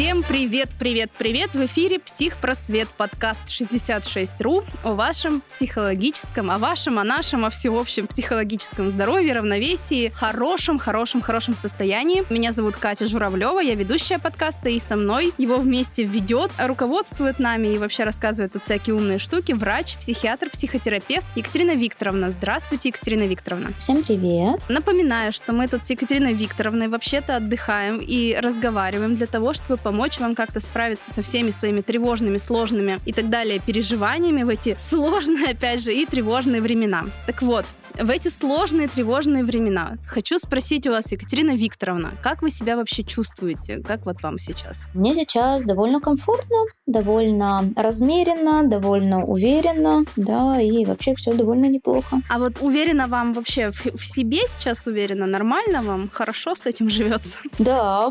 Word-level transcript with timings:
Всем 0.00 0.22
привет, 0.22 0.70
привет, 0.78 1.10
привет! 1.18 1.54
В 1.54 1.62
эфире 1.66 1.98
«Психпросвет» 1.98 2.88
подкаст 2.96 3.42
66.ru 3.48 4.64
о 4.82 4.94
вашем 4.94 5.42
психологическом, 5.42 6.50
о 6.50 6.56
вашем, 6.56 6.98
о 6.98 7.04
нашем, 7.04 7.44
о 7.44 7.50
всеобщем 7.50 8.06
психологическом 8.06 8.88
здоровье, 8.88 9.34
равновесии, 9.34 10.10
хорошем, 10.14 10.78
хорошем, 10.78 11.20
хорошем 11.20 11.54
состоянии. 11.54 12.24
Меня 12.30 12.52
зовут 12.52 12.78
Катя 12.78 13.04
Журавлева, 13.04 13.60
я 13.60 13.74
ведущая 13.74 14.18
подкаста, 14.18 14.70
и 14.70 14.78
со 14.78 14.96
мной 14.96 15.34
его 15.36 15.58
вместе 15.58 16.04
ведет, 16.04 16.50
руководствует 16.58 17.38
нами 17.38 17.68
и 17.68 17.76
вообще 17.76 18.04
рассказывает 18.04 18.54
тут 18.54 18.64
всякие 18.64 18.96
умные 18.96 19.18
штуки 19.18 19.52
врач, 19.52 19.98
психиатр, 19.98 20.48
психотерапевт 20.48 21.26
Екатерина 21.36 21.74
Викторовна. 21.74 22.30
Здравствуйте, 22.30 22.88
Екатерина 22.88 23.24
Викторовна. 23.24 23.74
Всем 23.76 24.02
привет. 24.02 24.64
Напоминаю, 24.70 25.30
что 25.30 25.52
мы 25.52 25.68
тут 25.68 25.84
с 25.84 25.90
Екатериной 25.90 26.32
Викторовной 26.32 26.88
вообще-то 26.88 27.36
отдыхаем 27.36 28.00
и 28.00 28.34
разговариваем 28.40 29.14
для 29.14 29.26
того, 29.26 29.52
чтобы 29.52 29.76
помочь 29.90 30.20
вам 30.20 30.36
как-то 30.36 30.60
справиться 30.60 31.12
со 31.12 31.20
всеми 31.20 31.50
своими 31.50 31.80
тревожными, 31.80 32.36
сложными 32.36 33.00
и 33.06 33.12
так 33.12 33.28
далее 33.28 33.58
переживаниями 33.58 34.44
в 34.44 34.48
эти 34.48 34.76
сложные, 34.78 35.50
опять 35.50 35.82
же, 35.82 35.92
и 35.92 36.06
тревожные 36.06 36.62
времена. 36.62 37.06
Так 37.26 37.42
вот, 37.42 37.64
в 37.98 38.08
эти 38.08 38.28
сложные, 38.28 38.88
тревожные 38.88 39.44
времена 39.44 39.96
хочу 40.06 40.38
спросить 40.38 40.86
у 40.86 40.90
вас, 40.90 41.12
Екатерина 41.12 41.56
Викторовна, 41.56 42.12
как 42.22 42.42
вы 42.42 42.50
себя 42.50 42.76
вообще 42.76 43.02
чувствуете? 43.02 43.78
Как 43.78 44.06
вот 44.06 44.22
вам 44.22 44.38
сейчас? 44.38 44.90
Мне 44.94 45.14
сейчас 45.14 45.64
довольно 45.64 46.00
комфортно, 46.00 46.56
довольно 46.86 47.70
размеренно, 47.76 48.62
довольно 48.66 49.24
уверенно, 49.24 50.04
да, 50.16 50.60
и 50.60 50.84
вообще 50.84 51.14
все 51.14 51.34
довольно 51.34 51.66
неплохо. 51.66 52.22
А 52.28 52.38
вот 52.38 52.58
уверенно 52.60 53.06
вам 53.06 53.32
вообще 53.32 53.70
в, 53.70 53.96
в 53.96 54.06
себе 54.06 54.40
сейчас 54.48 54.86
уверенно? 54.86 55.26
Нормально 55.26 55.82
вам? 55.82 56.10
Хорошо 56.12 56.54
с 56.54 56.66
этим 56.66 56.88
живется? 56.90 57.42
Да, 57.58 58.10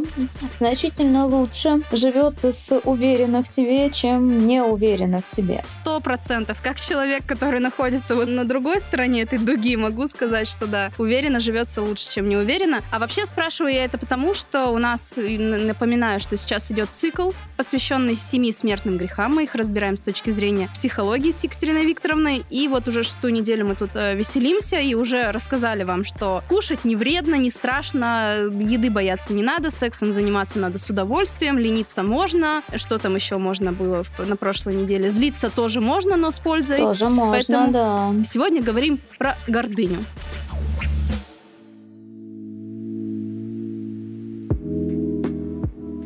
значительно 0.53 1.25
лучше 1.25 1.68
живется 1.91 2.51
с 2.51 2.79
уверенно 2.83 3.43
в 3.43 3.47
себе, 3.47 3.89
чем 3.89 4.47
не 4.47 4.61
уверенно 4.61 5.21
в 5.21 5.27
себе. 5.27 5.63
Сто 5.65 5.99
процентов. 5.99 6.61
Как 6.61 6.79
человек, 6.79 7.25
который 7.25 7.59
находится 7.59 8.15
вот 8.15 8.27
на 8.27 8.45
другой 8.45 8.79
стороне 8.79 9.23
этой 9.23 9.39
дуги, 9.39 9.75
могу 9.75 10.07
сказать, 10.07 10.47
что 10.47 10.67
да, 10.67 10.91
уверенно 10.97 11.39
живется 11.39 11.81
лучше, 11.81 12.09
чем 12.09 12.29
не 12.29 12.37
уверенно. 12.37 12.81
А 12.91 12.99
вообще 12.99 13.25
спрашиваю 13.25 13.73
я 13.73 13.85
это 13.85 13.97
потому, 13.97 14.33
что 14.33 14.67
у 14.67 14.77
нас, 14.77 15.15
напоминаю, 15.17 16.19
что 16.19 16.37
сейчас 16.37 16.71
идет 16.71 16.89
цикл, 16.91 17.31
посвященный 17.59 18.15
семи 18.15 18.53
смертным 18.53 18.97
грехам. 18.97 19.35
Мы 19.35 19.43
их 19.43 19.53
разбираем 19.53 19.97
с 19.97 20.01
точки 20.01 20.29
зрения 20.29 20.69
психологии 20.73 21.31
с 21.31 21.43
Екатериной 21.43 21.85
Викторовной. 21.85 22.45
И 22.49 22.69
вот 22.69 22.87
уже 22.87 23.03
шестую 23.03 23.33
неделю 23.33 23.65
мы 23.65 23.75
тут 23.75 23.97
э, 23.97 24.15
веселимся 24.15 24.79
и 24.79 24.93
уже 24.93 25.31
рассказали 25.31 25.83
вам, 25.83 26.05
что 26.05 26.41
кушать 26.47 26.85
не 26.85 26.95
вредно, 26.95 27.35
не 27.35 27.49
страшно, 27.49 28.33
еды 28.61 28.89
бояться 28.89 29.33
не 29.33 29.43
надо, 29.43 29.71
сексом 29.71 30.13
заниматься 30.13 30.57
надо 30.57 30.79
с 30.79 30.89
удовольствием, 30.89 31.57
лениться 31.57 32.01
можно. 32.01 32.63
Что 32.77 32.97
там 32.97 33.15
еще 33.15 33.37
можно 33.37 33.73
было 33.73 34.05
на 34.17 34.37
прошлой 34.37 34.75
неделе? 34.75 35.09
Злиться 35.09 35.49
тоже 35.49 35.81
можно, 35.81 36.15
но 36.15 36.31
с 36.31 36.39
пользой. 36.39 36.77
Тоже 36.77 37.09
можно, 37.09 37.33
Поэтому 37.33 37.73
да. 37.73 38.23
Сегодня 38.23 38.63
говорим 38.63 39.01
про 39.17 39.35
гордыню. 39.49 40.05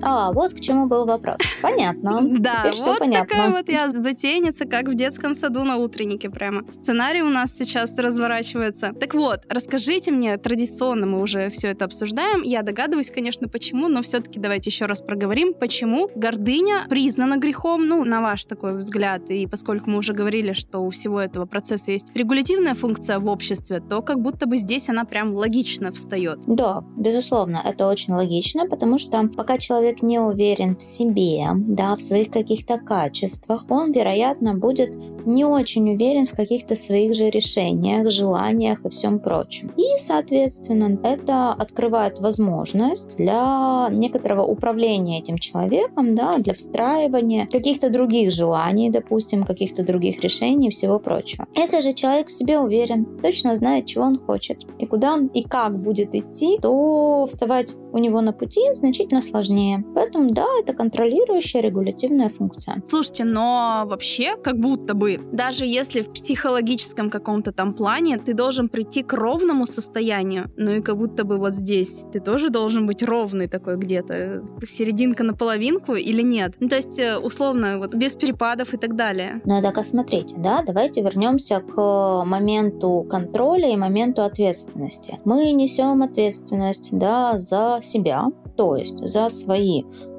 А, 0.06 0.32
вот 0.32 0.54
к 0.54 0.60
чему 0.60 0.88
был 0.88 1.06
вопрос. 1.06 1.38
Понятно. 1.62 2.22
Да, 2.44 2.74
вот 2.76 3.00
такая 3.00 3.52
вот 3.52 3.70
я 3.70 3.90
затейница, 3.90 4.66
как 4.66 4.90
в 4.90 4.96
детском 4.96 5.34
саду 5.34 5.64
на 5.64 5.78
утреннике 5.78 6.30
прямо. 6.30 6.64
Сценарий 6.70 7.22
у 7.22 7.30
нас 7.30 7.56
сейчас 7.56 7.98
разворачивается. 7.98 8.92
Так 8.94 9.14
вот, 9.14 9.42
расскажите 9.50 10.12
мне, 10.12 10.38
традиционно 10.38 11.06
мы 11.06 11.22
уже 11.22 11.50
все 11.50 11.70
это 11.70 11.86
обсуждаем. 11.86 12.42
Я 12.42 12.64
догадываюсь, 12.64 13.12
конечно, 13.12 13.48
почему, 13.48 13.88
но 13.88 14.02
все-таки 14.02 14.40
давайте 14.40 14.70
еще 14.70 14.86
раз 14.86 15.02
проговорим, 15.02 15.54
почему 15.54 16.10
гордыня 16.16 16.86
признана 16.90 17.38
грехом, 17.38 17.88
ну, 17.88 18.04
на 18.04 18.22
ваш 18.22 18.46
такой 18.46 18.76
взгляд. 18.76 19.30
И 19.30 19.48
поскольку 19.48 19.90
мы 19.90 20.00
уже 20.00 20.14
говорили, 20.14 20.54
что 20.54 20.80
у 20.80 20.90
всего 20.90 21.20
этого 21.20 21.46
процесса 21.46 21.92
есть 21.92 22.16
регулятивная 22.16 22.74
функция 22.74 23.20
в 23.20 23.28
обществе, 23.28 23.80
то 23.80 24.02
как 24.02 24.20
будто 24.20 24.48
бы 24.48 24.58
здесь 24.58 24.90
она 24.90 25.06
прям 25.06 25.34
логично 25.34 25.92
встает. 25.92 26.40
Да, 26.48 26.84
безусловно, 26.98 27.62
это 27.64 27.88
очень 27.88 28.14
логично, 28.14 28.66
потому 28.68 28.98
что 28.98 29.28
пока 29.30 29.58
человек 29.58 29.93
человек 29.94 30.02
не 30.02 30.20
уверен 30.20 30.76
в 30.76 30.84
себе, 30.84 31.48
да, 31.56 31.96
в 31.96 32.02
своих 32.02 32.32
каких-то 32.32 32.78
качествах, 32.78 33.66
он, 33.70 33.92
вероятно, 33.92 34.56
будет 34.56 34.96
не 35.26 35.46
очень 35.46 35.94
уверен 35.94 36.26
в 36.26 36.32
каких-то 36.32 36.76
своих 36.76 37.16
же 37.16 37.30
решениях, 37.30 38.10
желаниях 38.10 38.86
и 38.86 38.90
всем 38.90 39.20
прочем. 39.20 39.72
И, 39.78 39.98
соответственно, 39.98 41.00
это 41.04 41.54
открывает 41.54 42.20
возможность 42.20 43.18
для 43.18 43.88
некоторого 43.92 44.44
управления 44.44 45.20
этим 45.20 45.38
человеком, 45.38 46.16
да, 46.16 46.38
для 46.38 46.54
встраивания 46.54 47.48
каких-то 47.52 47.90
других 47.90 48.32
желаний, 48.32 48.90
допустим, 48.90 49.44
каких-то 49.44 49.84
других 49.84 50.22
решений 50.22 50.68
и 50.68 50.72
всего 50.72 51.00
прочего. 51.00 51.46
Если 51.56 51.82
же 51.82 51.94
человек 51.94 52.28
в 52.28 52.34
себе 52.34 52.60
уверен, 52.60 53.06
точно 53.22 53.56
знает, 53.56 53.86
чего 53.86 54.06
он 54.06 54.20
хочет 54.20 54.66
и 54.80 54.86
куда 54.86 55.14
он 55.14 55.28
и 55.28 55.44
как 55.44 55.80
будет 55.80 56.16
идти, 56.16 56.58
то 56.62 57.26
вставать 57.28 57.76
у 57.94 57.98
него 57.98 58.22
на 58.22 58.34
пути 58.34 58.62
значительно 58.74 59.22
сложнее. 59.22 59.83
Поэтому 59.96 60.32
да, 60.32 60.46
это 60.60 60.74
контролирующая 60.74 61.62
регулятивная 61.62 62.30
функция. 62.30 62.82
Слушайте, 62.86 63.24
но 63.24 63.84
вообще 63.86 64.36
как 64.38 64.60
будто 64.60 64.94
бы, 64.94 65.20
даже 65.32 65.66
если 65.66 66.02
в 66.02 66.12
психологическом 66.12 67.10
каком-то 67.10 67.52
там 67.52 67.74
плане 67.74 68.18
ты 68.18 68.34
должен 68.34 68.70
прийти 68.70 69.04
к 69.04 69.14
ровному 69.14 69.66
состоянию, 69.66 70.52
ну 70.58 70.72
и 70.72 70.82
как 70.82 70.98
будто 70.98 71.24
бы 71.24 71.38
вот 71.38 71.54
здесь 71.54 72.06
ты 72.12 72.20
тоже 72.20 72.50
должен 72.50 72.86
быть 72.86 73.04
ровный 73.04 73.48
такой 73.48 73.78
где-то, 73.78 74.44
серединка 74.66 75.24
на 75.24 75.34
половинку 75.34 75.96
или 75.96 76.22
нет? 76.22 76.56
Ну 76.60 76.68
то 76.68 76.76
есть 76.76 77.00
э, 77.00 77.18
условно 77.18 77.78
вот 77.80 77.96
без 77.96 78.16
перепадов 78.16 78.74
и 78.74 78.78
так 78.78 78.96
далее. 78.96 79.42
Ну 79.46 79.62
так 79.62 79.78
а 79.78 79.84
смотрите, 79.84 80.36
да, 80.38 80.64
давайте 80.66 81.02
вернемся 81.02 81.60
к 81.60 82.24
моменту 82.26 83.06
контроля 83.10 83.72
и 83.72 83.78
моменту 83.78 84.24
ответственности. 84.24 85.20
Мы 85.26 85.52
несем 85.54 86.02
ответственность, 86.04 86.90
да, 86.94 87.38
за 87.38 87.80
себя, 87.82 88.28
то 88.56 88.76
есть 88.76 89.08
за 89.08 89.30
свои 89.30 89.73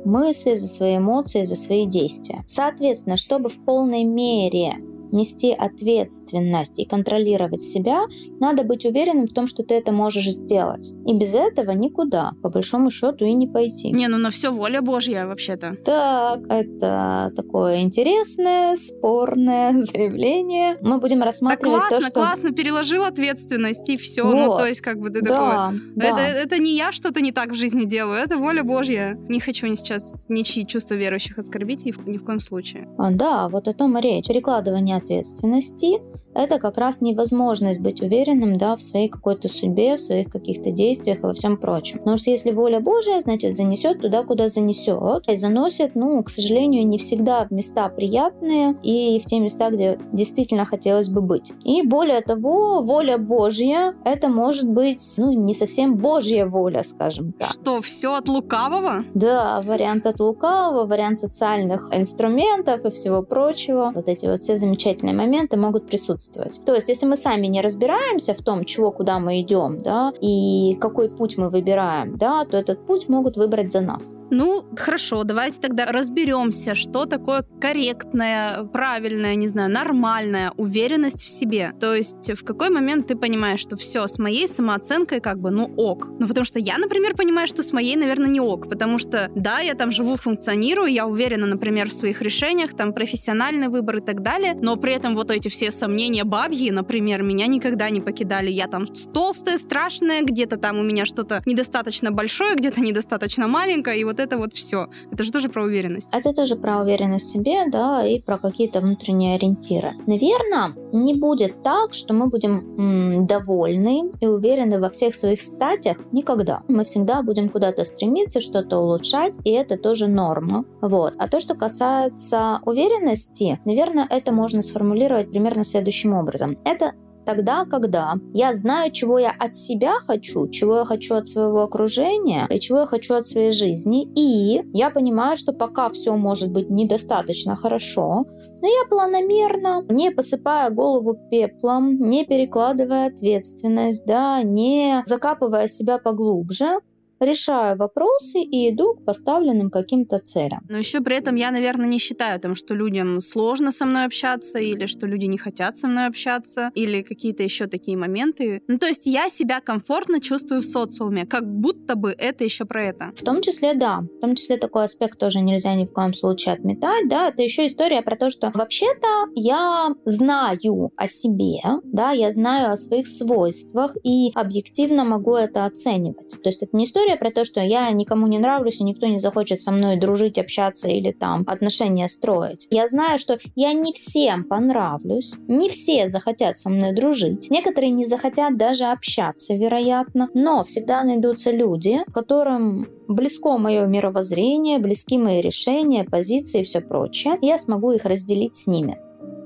мысли, 0.05 0.57
за 0.57 0.69
свои 0.69 0.97
эмоции, 0.99 1.45
за 1.45 1.57
свои 1.57 1.87
действия. 1.87 2.45
Соответственно, 2.47 3.17
чтобы 3.17 3.49
в 3.49 3.65
полной 3.65 4.05
мере 4.05 4.75
нести 5.15 5.53
ответственность 5.53 6.79
и 6.79 6.85
контролировать 6.85 7.63
себя, 7.63 8.03
надо 8.41 8.65
быть 8.65 8.85
уверенным 8.85 9.27
в 9.27 9.33
том, 9.33 9.47
что 9.47 9.63
ты 9.63 9.75
это 9.75 9.93
можешь 9.93 10.29
сделать. 10.29 10.93
И 11.07 11.15
без 11.15 11.35
этого 11.35 11.71
никуда, 11.71 12.33
по 12.43 12.51
большому 12.51 12.91
счету, 12.91 13.25
и 13.25 13.33
не 13.33 13.47
пойти. 13.47 13.91
Не, 13.93 14.09
ну 14.09 14.19
на 14.19 14.31
все 14.31 14.51
воля 14.51 14.83
Божья 14.83 15.27
вообще-то. 15.27 15.77
Так, 15.85 16.41
это 16.49 17.33
такое 17.37 17.81
интересное, 17.81 18.77
спорное 18.77 19.73
заявление. 19.83 20.77
Мы 20.83 20.99
будем 20.99 21.23
рассматривать 21.23 21.81
так 21.81 21.89
классно, 21.89 21.99
то, 21.99 22.07
что... 22.07 22.21
классно, 22.21 22.51
переложил 22.51 23.05
ответственность 23.05 23.89
и 23.89 23.97
все. 23.97 24.25
Ну, 24.25 24.47
вот. 24.47 24.47
Ну, 24.47 24.57
то 24.57 24.67
есть, 24.67 24.81
как 24.81 24.99
бы 24.99 25.11
ты 25.11 25.23
да, 25.23 25.29
такой... 25.29 25.81
Да. 25.95 26.07
Это, 26.07 26.39
это 26.39 26.59
не 26.59 26.77
я 26.77 26.93
что-то 26.93 27.21
не 27.21 27.33
так 27.33 27.51
в 27.51 27.55
жизни 27.55 27.85
делаю, 27.85 28.19
это 28.19 28.37
воля 28.37 28.65
Божья. 28.65 29.19
Не 29.29 29.41
хочу 29.41 29.67
ни 29.67 29.77
сейчас 29.77 30.27
ничьи 30.29 30.67
чувства 30.67 30.95
верующих 30.95 31.39
оскорбить 31.39 31.87
и 31.87 31.95
ни 32.07 32.19
в 32.19 32.25
коем 32.25 32.41
случае. 32.41 32.89
А, 32.99 33.11
да, 33.11 33.49
вот 33.49 33.69
о 33.69 33.75
том 33.75 33.97
и 33.99 34.01
речь. 34.01 34.27
Перекладывание 34.27 34.97
ответственности 35.05 36.01
это 36.35 36.59
как 36.59 36.79
раз 36.79 37.01
невозможность 37.01 37.81
быть 37.81 38.03
уверенным 38.03 38.59
да, 38.59 38.77
в 38.77 38.83
своей 38.83 39.09
какой-то 39.09 39.49
судьбе, 39.49 39.97
в 39.97 40.01
своих 40.01 40.31
каких-то 40.31 40.71
действиях 40.71 41.21
и 41.21 41.23
во 41.23 41.35
всем 41.35 41.57
прочем. 41.57 41.99
Потому 41.99 42.17
что 42.17 42.31
если 42.31 42.51
воля 42.51 42.81
Божия, 42.81 43.21
значит, 43.21 43.55
занесет 43.55 44.01
туда, 44.01 44.25
куда 44.25 44.49
занесет. 44.49 45.29
И 45.29 45.37
заносит, 45.37 45.95
ну, 45.95 46.23
к 46.23 46.31
сожалению, 46.31 46.87
не 46.87 46.99
всегда 46.99 47.47
в 47.47 47.51
места 47.51 47.89
приятные 47.89 48.77
и 48.83 49.19
в 49.21 49.27
те 49.27 49.39
места, 49.39 49.71
где 49.71 49.99
действительно 50.13 50.67
хотелось 50.67 51.09
бы 51.09 51.21
быть. 51.21 51.53
И 51.65 51.83
более 51.83 52.21
того, 52.21 52.83
воля 52.83 53.19
Божья, 53.19 53.95
это 54.05 54.29
может 54.29 54.69
быть, 54.69 55.03
ну, 55.19 55.33
не 55.33 55.55
совсем 55.55 55.97
Божья 55.97 56.47
воля, 56.47 56.83
скажем 56.83 57.31
так. 57.31 57.51
Что, 57.51 57.81
все 57.81 58.15
от 58.15 58.29
лукавого? 58.29 59.05
Да, 59.15 59.63
вариант 59.63 60.07
от 60.07 60.21
лукавого, 60.21 60.87
вариант 60.87 61.21
социальных 61.21 61.89
инструментов 61.93 62.85
и 62.85 62.91
всего 62.91 63.23
прочего. 63.23 63.93
Вот 63.95 64.09
эти 64.09 64.27
вот 64.27 64.41
все 64.41 64.57
замечательные 64.57 65.15
моменты 65.15 65.57
могут 65.57 65.87
присутствовать 65.87 66.24
присутствовать. 66.25 66.65
То 66.65 66.75
есть, 66.75 66.89
если 66.89 67.07
мы 67.07 67.17
сами 67.17 67.47
не 67.47 67.61
разбираемся 67.61 68.35
в 68.35 68.43
том, 68.43 68.65
чего, 68.65 68.91
куда 68.91 69.19
мы 69.19 69.41
идем, 69.41 69.79
да, 69.79 70.13
и 70.21 70.77
какой 70.81 71.09
путь 71.09 71.37
мы 71.37 71.51
выбираем, 71.51 72.17
да, 72.17 72.45
то 72.45 72.57
этот 72.57 72.87
путь 72.87 73.09
могут 73.09 73.37
выбрать 73.37 73.73
за 73.73 73.81
нас. 73.81 74.15
Ну, 74.31 74.65
хорошо, 74.77 75.25
давайте 75.25 75.61
тогда 75.61 75.87
разберемся, 75.87 76.75
что 76.75 77.07
такое 77.07 77.45
корректная, 77.61 78.65
правильная, 78.65 79.35
не 79.37 79.49
знаю, 79.49 79.71
нормальная 79.71 80.53
уверенность 80.57 81.25
в 81.25 81.29
себе. 81.29 81.73
То 81.81 81.95
есть, 81.95 82.31
в 82.31 82.45
какой 82.45 82.71
момент 82.71 83.07
ты 83.07 83.17
понимаешь, 83.17 83.61
что 83.61 83.77
все, 83.77 84.07
с 84.07 84.19
моей 84.19 84.49
самооценкой 84.49 85.21
как 85.21 85.39
бы, 85.39 85.51
ну, 85.51 85.73
ок. 85.77 86.09
Ну, 86.19 86.27
потому 86.27 86.45
что 86.45 86.59
я, 86.59 86.79
например, 86.79 87.15
понимаю, 87.15 87.47
что 87.47 87.63
с 87.63 87.73
моей, 87.73 87.97
наверное, 87.97 88.29
не 88.29 88.41
ок, 88.41 88.69
потому 88.69 88.99
что, 88.99 89.31
да, 89.35 89.61
я 89.61 89.75
там 89.75 89.91
живу, 89.91 90.17
функционирую, 90.17 90.91
я 90.91 91.07
уверена, 91.07 91.47
например, 91.47 91.91
в 91.91 91.93
своих 91.93 92.23
решениях, 92.23 92.75
там, 92.75 92.93
профессиональный 92.93 93.69
выбор 93.69 93.99
и 93.99 94.01
так 94.01 94.23
далее, 94.23 94.55
но 94.61 94.77
при 94.77 94.93
этом 94.93 95.15
вот 95.15 95.31
эти 95.31 95.49
все 95.49 95.71
сомнения 95.71 96.14
ощущения 96.15 96.25
бабьи, 96.25 96.71
например, 96.71 97.23
меня 97.23 97.47
никогда 97.47 97.91
не 97.91 98.01
покидали. 98.01 98.51
Я 98.51 98.67
там 98.69 98.87
толстая, 99.13 99.59
страшная, 99.59 100.23
где-то 100.23 100.57
там 100.57 100.79
у 100.79 100.83
меня 100.83 101.05
что-то 101.05 101.43
недостаточно 101.47 102.13
большое, 102.13 102.55
где-то 102.55 102.81
недостаточно 102.81 103.49
маленькое, 103.49 103.99
и 104.01 104.05
вот 104.05 104.21
это 104.21 104.39
вот 104.39 104.55
все. 104.55 104.89
Это 105.13 105.25
же 105.25 105.33
тоже 105.33 105.49
про 105.49 105.65
уверенность. 105.65 106.09
Это 106.13 106.33
тоже 106.33 106.57
про 106.57 106.81
уверенность 106.81 107.27
в 107.27 107.33
себе, 107.33 107.69
да, 107.69 108.07
и 108.07 108.21
про 108.21 108.39
какие-то 108.39 108.81
внутренние 108.81 109.37
ориентиры. 109.37 109.91
Наверное, 110.07 110.73
не 110.93 111.15
будет 111.15 111.63
так, 111.63 111.95
что 111.95 112.15
мы 112.15 112.27
будем 112.29 112.59
м, 112.79 113.27
довольны 113.27 114.11
и 114.21 114.27
уверены 114.27 114.79
во 114.81 114.91
всех 114.91 115.15
своих 115.15 115.41
статях 115.41 115.97
никогда. 116.13 116.63
Мы 116.69 116.85
всегда 116.85 117.23
будем 117.23 117.49
куда-то 117.49 117.85
стремиться, 117.85 118.41
что-то 118.41 118.79
улучшать, 118.79 119.39
и 119.45 119.51
это 119.51 119.77
тоже 119.77 120.07
норма. 120.07 120.65
Вот. 120.81 121.15
А 121.19 121.29
то, 121.29 121.41
что 121.41 121.55
касается 121.55 122.61
уверенности, 122.67 123.59
наверное, 123.65 124.07
это 124.09 124.33
можно 124.33 124.63
сформулировать 124.63 125.31
примерно 125.31 125.65
следующим 125.65 126.04
образом. 126.13 126.59
Это 126.65 126.93
тогда, 127.25 127.65
когда 127.65 128.15
я 128.33 128.53
знаю, 128.53 128.91
чего 128.93 129.19
я 129.19 129.31
от 129.31 129.57
себя 129.57 129.95
хочу, 130.07 130.49
чего 130.49 130.79
я 130.79 130.85
хочу 130.85 131.15
от 131.15 131.27
своего 131.27 131.63
окружения 131.63 132.47
и 132.51 132.61
чего 132.61 132.81
я 132.81 132.87
хочу 132.87 133.15
от 133.15 133.27
своей 133.27 133.53
жизни. 133.53 134.07
И 134.15 134.63
я 134.73 134.91
понимаю, 134.91 135.37
что 135.37 135.53
пока 135.53 135.89
все 135.89 136.15
может 136.17 136.53
быть 136.53 136.71
недостаточно 136.71 137.57
хорошо, 137.57 138.25
но 138.61 138.69
я 138.69 138.89
планомерно, 138.89 139.85
не 139.89 140.11
посыпая 140.11 140.71
голову 140.71 141.17
пеплом, 141.31 141.99
не 141.99 142.25
перекладывая 142.25 143.09
ответственность, 143.09 144.07
да, 144.07 144.43
не 144.43 145.03
закапывая 145.07 145.69
себя 145.69 145.99
поглубже, 145.99 146.81
решаю 147.21 147.77
вопросы 147.77 148.41
и 148.41 148.71
иду 148.71 148.95
к 148.95 149.05
поставленным 149.05 149.71
каким-то 149.71 150.19
целям. 150.19 150.65
Но 150.69 150.79
еще 150.79 151.01
при 151.01 151.17
этом 151.17 151.35
я, 151.37 151.51
наверное, 151.51 151.87
не 151.87 151.99
считаю, 151.99 152.41
там, 152.41 152.55
что 152.55 152.75
людям 152.75 153.21
сложно 153.21 153.73
со 153.73 153.85
мной 153.87 154.05
общаться, 154.05 154.59
или 154.59 154.87
что 154.87 155.07
люди 155.07 155.27
не 155.27 155.39
хотят 155.39 155.77
со 155.77 155.89
мной 155.89 156.07
общаться, 156.07 156.71
или 156.75 157.03
какие-то 157.03 157.43
еще 157.43 157.67
такие 157.67 157.97
моменты. 157.97 158.63
Ну, 158.69 158.79
то 158.79 158.87
есть 158.87 159.07
я 159.07 159.29
себя 159.29 159.61
комфортно 159.61 160.21
чувствую 160.21 160.61
в 160.61 160.65
социуме, 160.65 161.27
как 161.27 161.45
будто 161.47 161.95
бы 161.95 162.15
это 162.17 162.45
еще 162.45 162.65
про 162.65 162.85
это. 162.85 163.13
В 163.17 163.23
том 163.23 163.41
числе, 163.43 163.75
да. 163.75 164.01
В 164.01 164.21
том 164.21 164.35
числе 164.35 164.57
такой 164.57 164.85
аспект 164.85 165.19
тоже 165.19 165.41
нельзя 165.41 165.75
ни 165.75 165.85
в 165.85 165.93
коем 165.93 166.15
случае 166.15 166.55
отметать, 166.55 167.09
да. 167.09 167.29
Это 167.29 167.43
еще 167.43 167.67
история 167.67 168.03
про 168.03 168.17
то, 168.17 168.31
что 168.31 168.51
вообще-то 168.55 169.09
я 169.35 169.89
знаю 170.05 170.93
о 170.97 171.09
себе, 171.09 171.61
да, 171.85 172.11
я 172.11 172.31
знаю 172.31 172.73
о 172.73 172.77
своих 172.77 173.07
свойствах 173.07 173.97
и 174.03 174.31
объективно 174.35 175.05
могу 175.05 175.35
это 175.35 175.65
оценивать. 175.65 176.43
То 176.43 176.49
есть 176.49 176.63
это 176.63 176.77
не 176.77 176.85
история 176.85 177.04
история 177.05 177.19
про 177.19 177.31
то, 177.31 177.45
что 177.45 177.61
я 177.61 177.91
никому 177.91 178.27
не 178.27 178.39
нравлюсь, 178.39 178.81
и 178.81 178.85
никто 178.85 179.07
не 179.07 179.21
захочет 179.21 179.61
со 179.61 179.71
мной 179.71 179.97
дружить, 179.97 180.39
общаться 180.39 180.89
или 180.89 181.13
там 181.13 181.45
отношения 181.47 182.09
строить. 182.09 182.67
Я 182.71 182.89
знаю, 182.89 183.19
что 183.19 183.39
я 183.55 183.73
не 183.73 183.93
всем 183.93 184.45
понравлюсь, 184.45 185.37
не 185.47 185.69
все 185.69 186.09
захотят 186.09 186.57
со 186.59 186.71
мной 186.71 186.93
дружить, 186.93 187.51
некоторые 187.51 187.91
не 187.91 188.05
захотят 188.05 188.57
даже 188.57 188.85
общаться, 188.85 189.55
вероятно, 189.55 190.29
но 190.35 190.65
всегда 190.65 191.05
найдутся 191.05 191.51
люди, 191.51 192.01
которым 192.13 192.89
близко 193.07 193.59
мое 193.59 193.87
мировоззрение, 193.87 194.79
близки 194.79 195.19
мои 195.19 195.41
решения, 195.41 196.05
позиции 196.05 196.63
и 196.63 196.65
все 196.65 196.81
прочее, 196.81 197.39
я 197.43 197.59
смогу 197.59 197.93
их 197.93 198.05
разделить 198.05 198.57
с 198.57 198.67
ними 198.67 198.99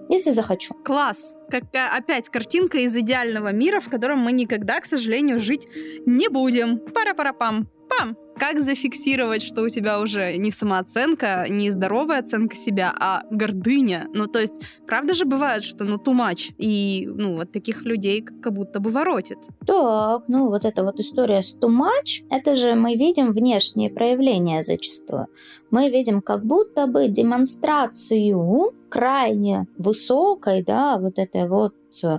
если 0.09 0.31
захочу. 0.31 0.75
Класс! 0.75 1.37
Как 1.51 1.65
опять 1.93 2.29
картинка 2.29 2.79
из 2.79 2.97
идеального 2.97 3.53
мира, 3.53 3.81
в 3.81 3.89
котором 3.89 4.19
мы 4.19 4.33
никогда, 4.33 4.81
к 4.81 4.87
сожалению, 4.87 5.41
жить 5.41 5.69
не 6.07 6.29
будем. 6.29 6.79
Пара-пара-пам. 6.79 7.69
Пам! 7.89 8.17
Как 8.39 8.61
зафиксировать, 8.61 9.43
что 9.43 9.63
у 9.63 9.69
тебя 9.69 10.01
уже 10.01 10.37
не 10.37 10.53
самооценка, 10.53 11.47
не 11.49 11.71
здоровая 11.71 12.21
оценка 12.21 12.55
себя, 12.55 12.95
а 12.99 13.23
гордыня? 13.31 14.07
Ну, 14.15 14.27
то 14.27 14.39
есть, 14.39 14.63
правда 14.87 15.15
же 15.15 15.25
бывает, 15.25 15.65
что, 15.65 15.85
ну, 15.85 15.99
тумач, 15.99 16.51
и, 16.57 17.09
ну, 17.13 17.37
вот 17.37 17.51
таких 17.51 17.83
людей 17.83 18.23
как 18.23 18.53
будто 18.53 18.79
бы 18.79 18.91
воротит. 18.91 19.39
Так, 19.67 20.25
ну, 20.29 20.49
вот 20.49 20.65
эта 20.65 20.85
вот 20.85 21.01
история 21.01 21.43
с 21.43 21.53
тумач, 21.55 22.23
это 22.31 22.55
же 22.55 22.75
мы 22.75 22.95
видим 22.95 23.33
внешние 23.33 23.91
проявления 23.91 24.63
зачастую. 24.63 25.27
Мы 25.71 25.91
видим 25.91 26.23
как 26.23 26.45
будто 26.45 26.87
бы 26.87 27.09
демонстрацию 27.09 28.73
крайне 28.89 29.67
высокой, 29.77 30.63
да, 30.63 30.99
вот 30.99 31.19
этой 31.19 31.49
вот 31.49 31.75
э, 32.03 32.19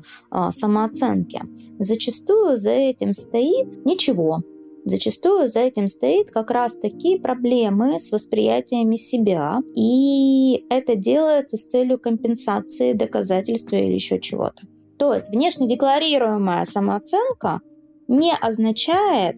самооценки. 0.51 1.41
Зачастую 1.79 2.57
за 2.57 2.71
этим 2.71 3.13
стоит 3.13 3.85
ничего, 3.85 4.43
Зачастую 4.89 5.47
за 5.47 5.59
этим 5.59 5.87
стоит 5.87 6.31
как 6.31 6.49
раз 6.49 6.75
такие 6.75 7.19
проблемы 7.19 7.99
с 7.99 8.11
восприятиями 8.11 8.95
себя, 8.95 9.59
и 9.75 10.65
это 10.71 10.95
делается 10.95 11.57
с 11.57 11.65
целью 11.65 11.99
компенсации 11.99 12.93
доказательства 12.93 13.75
или 13.75 13.93
еще 13.93 14.19
чего-то. 14.19 14.63
То 14.97 15.13
есть 15.13 15.29
внешне 15.29 15.67
декларируемая 15.67 16.65
самооценка 16.65 17.61
не 18.07 18.33
означает 18.35 19.37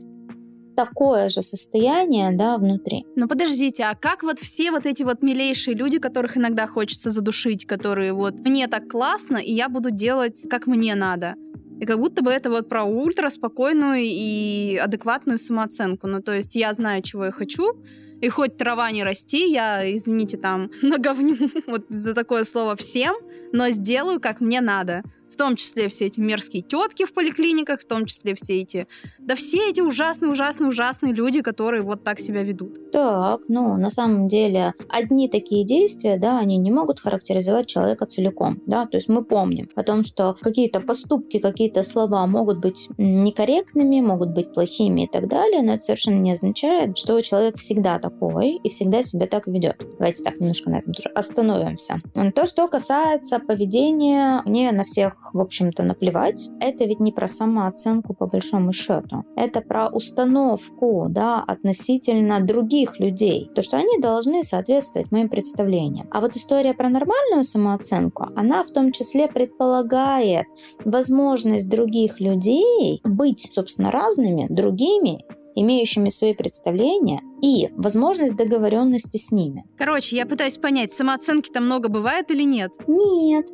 такое 0.74 1.28
же 1.28 1.42
состояние, 1.42 2.32
да, 2.32 2.58
внутри. 2.58 3.06
Но 3.18 3.28
подождите, 3.28 3.84
а 3.84 3.94
как 3.94 4.24
вот 4.24 4.40
все 4.40 4.72
вот 4.72 4.86
эти 4.86 5.04
вот 5.04 5.22
милейшие 5.22 5.76
люди, 5.76 6.00
которых 6.00 6.38
иногда 6.38 6.66
хочется 6.66 7.12
задушить, 7.12 7.66
которые 7.66 8.14
вот 8.14 8.40
мне 8.40 8.68
так 8.68 8.88
классно, 8.88 9.36
и 9.36 9.54
я 9.54 9.68
буду 9.68 9.92
делать, 9.92 10.48
как 10.50 10.66
мне 10.66 10.96
надо? 10.96 11.36
И 11.82 11.86
как 11.86 12.00
будто 12.00 12.22
бы 12.22 12.30
это 12.30 12.52
вот 12.52 12.70
про 12.70 12.84
ультра 12.84 13.30
спокойную 13.30 14.04
и 14.04 14.78
адекватную 14.78 15.40
самооценку. 15.40 16.06
Ну, 16.06 16.22
то 16.22 16.32
есть 16.32 16.56
я 16.56 16.74
знаю, 16.74 17.02
чего 17.02 17.26
я 17.26 17.32
хочу, 17.32 17.74
и 18.22 18.30
хоть 18.30 18.56
трава 18.56 18.92
не 18.92 19.04
расти, 19.04 19.52
я, 19.52 19.84
извините, 19.96 20.38
там, 20.38 20.70
наговню 20.84 21.38
вот 21.66 21.86
за 21.90 22.14
такое 22.14 22.44
слово 22.44 22.76
всем, 22.76 23.16
но 23.52 23.72
сделаю, 23.72 24.20
как 24.20 24.42
мне 24.42 24.62
надо 24.62 25.02
том 25.42 25.56
числе 25.56 25.88
все 25.88 26.06
эти 26.06 26.20
мерзкие 26.20 26.62
тетки 26.62 27.04
в 27.04 27.16
поликлиниках, 27.16 27.80
в 27.82 27.88
том 27.88 28.06
числе 28.06 28.36
все 28.36 28.62
эти, 28.62 28.86
да 29.18 29.34
все 29.34 29.70
эти 29.70 29.82
ужасные, 29.82 30.30
ужасные, 30.30 30.70
ужасные 30.70 31.14
люди, 31.14 31.42
которые 31.42 31.82
вот 31.82 32.04
так 32.04 32.20
себя 32.20 32.44
ведут. 32.44 32.92
Так, 32.92 33.42
ну, 33.48 33.76
на 33.76 33.90
самом 33.90 34.28
деле, 34.28 34.76
одни 34.88 35.28
такие 35.28 35.66
действия, 35.66 36.20
да, 36.20 36.38
они 36.38 36.58
не 36.58 36.70
могут 36.70 37.00
характеризовать 37.00 37.66
человека 37.66 38.06
целиком, 38.06 38.62
да, 38.68 38.86
то 38.86 38.98
есть 38.98 39.10
мы 39.10 39.24
помним 39.26 39.68
о 39.74 39.82
том, 39.82 40.04
что 40.04 40.38
какие-то 40.40 40.80
поступки, 40.80 41.40
какие-то 41.40 41.82
слова 41.82 42.28
могут 42.28 42.60
быть 42.60 42.90
некорректными, 43.00 44.00
могут 44.00 44.30
быть 44.30 44.54
плохими 44.54 45.06
и 45.06 45.08
так 45.08 45.28
далее, 45.28 45.64
но 45.64 45.74
это 45.74 45.82
совершенно 45.82 46.20
не 46.20 46.34
означает, 46.34 47.00
что 47.00 47.20
человек 47.22 47.58
всегда 47.58 47.98
такой 47.98 48.60
и 48.64 48.70
всегда 48.70 49.02
себя 49.02 49.26
так 49.26 49.48
ведет. 49.48 49.84
Давайте 49.98 50.24
так 50.24 50.40
немножко 50.40 50.70
на 50.70 50.76
этом 50.76 50.94
тоже 50.94 51.10
остановимся. 51.16 52.00
То, 52.36 52.46
что 52.46 52.68
касается 52.68 53.40
поведения, 53.40 54.44
мне 54.46 54.72
на 54.72 54.84
всех 54.84 55.31
в 55.34 55.40
общем-то, 55.40 55.84
наплевать. 55.84 56.50
Это 56.60 56.86
ведь 56.86 57.00
не 57.00 57.12
про 57.12 57.28
самооценку 57.28 58.14
по 58.14 58.28
большому 58.28 58.74
счету. 58.74 59.24
Это 59.36 59.62
про 59.62 59.88
установку, 59.88 61.08
да, 61.10 61.44
относительно 61.44 62.40
других 62.42 63.00
людей. 63.00 63.50
То, 63.56 63.62
что 63.62 63.78
они 63.78 64.00
должны 64.00 64.44
соответствовать 64.44 65.12
моим 65.12 65.30
представлениям. 65.30 66.08
А 66.12 66.22
вот 66.22 66.36
история 66.36 66.74
про 66.74 66.90
нормальную 66.90 67.44
самооценку, 67.44 68.28
она 68.36 68.64
в 68.64 68.72
том 68.72 68.92
числе 68.92 69.28
предполагает 69.28 70.46
возможность 70.86 71.70
других 71.70 72.20
людей 72.20 73.02
быть, 73.04 73.50
собственно, 73.54 73.92
разными, 73.92 74.48
другими 74.50 75.24
имеющими 75.56 76.10
свои 76.10 76.34
представления 76.34 77.22
и 77.42 77.70
возможность 77.76 78.36
договоренности 78.36 79.18
с 79.18 79.32
ними. 79.32 79.66
Короче, 79.78 80.16
я 80.16 80.26
пытаюсь 80.26 80.58
понять, 80.58 80.92
самооценки-то 80.92 81.62
много 81.62 81.90
бывает 81.90 82.32
или 82.32 82.44
нет? 82.44 82.72
Нет. 82.88 83.48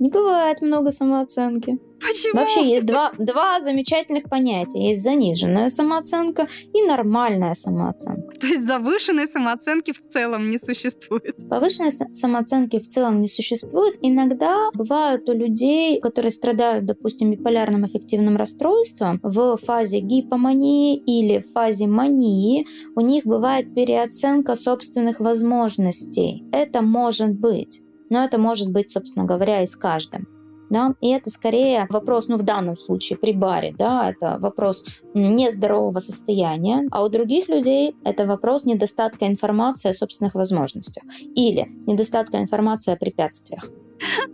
Не 0.00 0.10
бывает 0.10 0.60
много 0.62 0.90
самооценки. 0.90 1.78
Почему? 2.00 2.40
Вообще 2.40 2.68
есть 2.68 2.84
два, 2.84 3.12
два 3.18 3.60
замечательных 3.60 4.24
понятия. 4.24 4.90
Есть 4.90 5.02
заниженная 5.02 5.68
самооценка 5.70 6.46
и 6.72 6.82
нормальная 6.82 7.54
самооценка. 7.54 8.34
То 8.40 8.46
есть 8.46 8.66
завышенной 8.66 9.26
самооценки 9.26 9.92
в 9.92 10.06
целом 10.08 10.50
не 10.50 10.58
существует? 10.58 11.36
Повышенной 11.48 11.92
самооценки 11.92 12.78
в 12.78 12.88
целом 12.88 13.20
не 13.20 13.28
существует. 13.28 13.96
Иногда 14.02 14.68
бывают 14.74 15.28
у 15.28 15.32
людей, 15.32 16.00
которые 16.00 16.30
страдают, 16.30 16.84
допустим, 16.84 17.30
биполярным 17.30 17.84
аффективным 17.84 18.36
расстройством, 18.36 19.20
в 19.22 19.56
фазе 19.56 20.00
гипомании 20.00 20.96
или 20.96 21.38
в 21.38 21.52
фазе 21.52 21.86
мании 21.86 22.66
у 22.96 23.00
них 23.00 23.24
бывает 23.24 23.74
переоценка 23.74 24.56
собственных 24.56 25.20
возможностей. 25.20 26.44
Это 26.52 26.82
может 26.82 27.32
быть 27.32 27.83
но 28.10 28.24
это 28.24 28.38
может 28.38 28.70
быть, 28.70 28.90
собственно 28.90 29.24
говоря, 29.24 29.62
и 29.62 29.66
с 29.66 29.76
каждым. 29.76 30.26
Да? 30.70 30.94
И 31.00 31.08
это 31.10 31.30
скорее 31.30 31.86
вопрос, 31.90 32.28
ну 32.28 32.36
в 32.36 32.42
данном 32.42 32.76
случае 32.76 33.18
при 33.18 33.32
баре, 33.32 33.74
да, 33.76 34.10
это 34.10 34.38
вопрос 34.40 34.84
нездорового 35.12 35.98
состояния, 35.98 36.88
а 36.90 37.04
у 37.04 37.08
других 37.08 37.48
людей 37.48 37.94
это 38.02 38.26
вопрос 38.26 38.64
недостатка 38.64 39.26
информации 39.26 39.90
о 39.90 39.94
собственных 39.94 40.34
возможностях 40.34 41.04
или 41.34 41.68
недостатка 41.86 42.38
информации 42.38 42.92
о 42.92 42.96
препятствиях. 42.96 43.68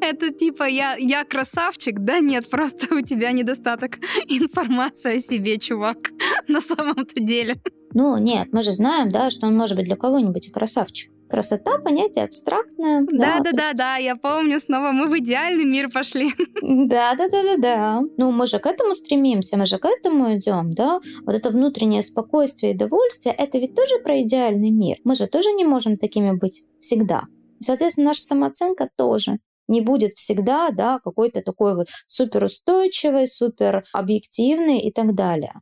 Это 0.01 0.31
типа 0.31 0.65
я, 0.69 0.97
я 0.99 1.25
красавчик? 1.25 1.99
Да 2.01 2.21
нет, 2.21 2.49
просто 2.49 2.95
у 2.95 3.01
тебя 3.01 3.33
недостаток 3.33 3.99
информации 4.29 5.19
о 5.19 5.21
себе, 5.21 5.59
чувак, 5.59 6.11
на 6.49 6.61
самом-то 6.61 7.23
деле. 7.23 7.57
Ну 7.93 8.17
нет, 8.19 8.49
мы 8.53 8.63
же 8.63 8.73
знаем, 8.73 9.11
да, 9.11 9.31
что 9.31 9.47
он 9.47 9.57
может 9.57 9.77
быть 9.77 9.87
для 9.87 9.97
кого-нибудь 9.97 10.47
и 10.47 10.51
красавчик. 10.51 11.11
Красота 11.31 11.79
понятие 11.79 12.25
абстрактное. 12.25 13.07
Да, 13.13 13.41
да, 13.41 13.53
да, 13.53 13.73
да, 13.73 13.97
я 13.97 14.17
помню, 14.17 14.59
снова 14.59 14.91
мы 14.91 15.07
в 15.07 15.17
идеальный 15.19 15.65
мир 15.65 15.89
пошли. 15.89 16.33
Да, 16.61 17.15
да, 17.15 17.29
да, 17.29 17.43
да, 17.43 17.57
да. 17.57 18.01
Ну, 18.17 18.33
мы 18.33 18.47
же 18.47 18.59
к 18.59 18.67
этому 18.67 18.95
стремимся, 18.95 19.57
мы 19.57 19.65
же 19.65 19.79
к 19.79 19.85
этому 19.85 20.37
идем, 20.37 20.71
да. 20.71 21.01
Вот 21.25 21.35
это 21.35 21.51
внутреннее 21.51 22.03
спокойствие 22.03 22.73
и 22.73 22.77
довольствие, 22.77 23.35
это 23.35 23.59
ведь 23.59 23.77
тоже 23.77 24.01
про 24.01 24.23
идеальный 24.23 24.71
мир. 24.71 24.99
Мы 25.05 25.15
же 25.15 25.29
тоже 25.29 25.53
не 25.53 25.65
можем 25.65 25.97
такими 25.97 26.33
быть 26.33 26.65
всегда. 26.81 27.25
И, 27.61 27.63
соответственно, 27.63 28.09
наша 28.09 28.23
самооценка 28.23 28.89
тоже 28.97 29.39
не 29.69 29.81
будет 29.81 30.13
всегда, 30.13 30.71
да, 30.71 30.99
какой-то 30.99 31.43
такой 31.43 31.77
вот 31.77 31.89
суперустойчивой, 32.07 33.29
супер 33.29 33.85
объективной 33.93 34.81
и 34.81 34.93
так 34.93 35.15
далее. 35.15 35.55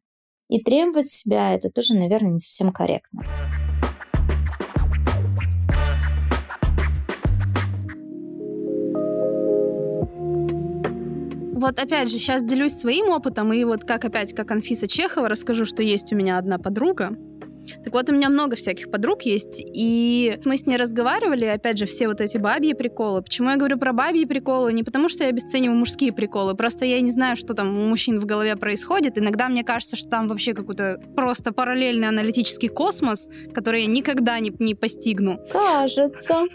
И 0.48 0.62
требовать 0.62 1.08
себя 1.08 1.54
это 1.54 1.68
тоже, 1.68 1.94
наверное, 1.94 2.32
не 2.32 2.38
совсем 2.38 2.72
корректно. 2.72 3.26
Вот 11.58 11.80
опять 11.80 12.08
же, 12.08 12.18
сейчас 12.18 12.44
делюсь 12.44 12.74
своим 12.74 13.08
опытом, 13.08 13.52
и 13.52 13.64
вот 13.64 13.82
как 13.82 14.04
опять, 14.04 14.32
как 14.32 14.52
Анфиса 14.52 14.86
Чехова, 14.86 15.28
расскажу, 15.28 15.66
что 15.66 15.82
есть 15.82 16.12
у 16.12 16.16
меня 16.16 16.38
одна 16.38 16.56
подруга, 16.58 17.16
так 17.84 17.92
вот, 17.92 18.08
у 18.08 18.12
меня 18.14 18.30
много 18.30 18.56
всяких 18.56 18.90
подруг 18.90 19.22
есть, 19.22 19.60
и 19.62 20.38
мы 20.44 20.56
с 20.56 20.66
ней 20.66 20.76
разговаривали, 20.76 21.44
опять 21.44 21.76
же, 21.76 21.84
все 21.84 22.08
вот 22.08 22.20
эти 22.20 22.38
бабьи 22.38 22.72
приколы. 22.72 23.22
Почему 23.22 23.50
я 23.50 23.56
говорю 23.56 23.76
про 23.76 23.92
бабьи 23.92 24.24
приколы? 24.24 24.72
Не 24.72 24.84
потому, 24.84 25.08
что 25.08 25.24
я 25.24 25.30
обесцениваю 25.30 25.76
мужские 25.76 26.12
приколы, 26.12 26.54
просто 26.54 26.84
я 26.84 27.00
не 27.00 27.10
знаю, 27.10 27.36
что 27.36 27.54
там 27.54 27.76
у 27.76 27.88
мужчин 27.88 28.20
в 28.20 28.24
голове 28.24 28.56
происходит. 28.56 29.18
Иногда 29.18 29.48
мне 29.48 29.64
кажется, 29.64 29.96
что 29.96 30.08
там 30.08 30.28
вообще 30.28 30.54
какой-то 30.54 31.00
просто 31.14 31.52
параллельный 31.52 32.08
аналитический 32.08 32.68
космос, 32.68 33.28
который 33.52 33.82
я 33.82 33.86
никогда 33.88 34.38
не, 34.38 34.52
не 34.60 34.74
постигну. 34.74 35.40
Кажется. 35.52 36.46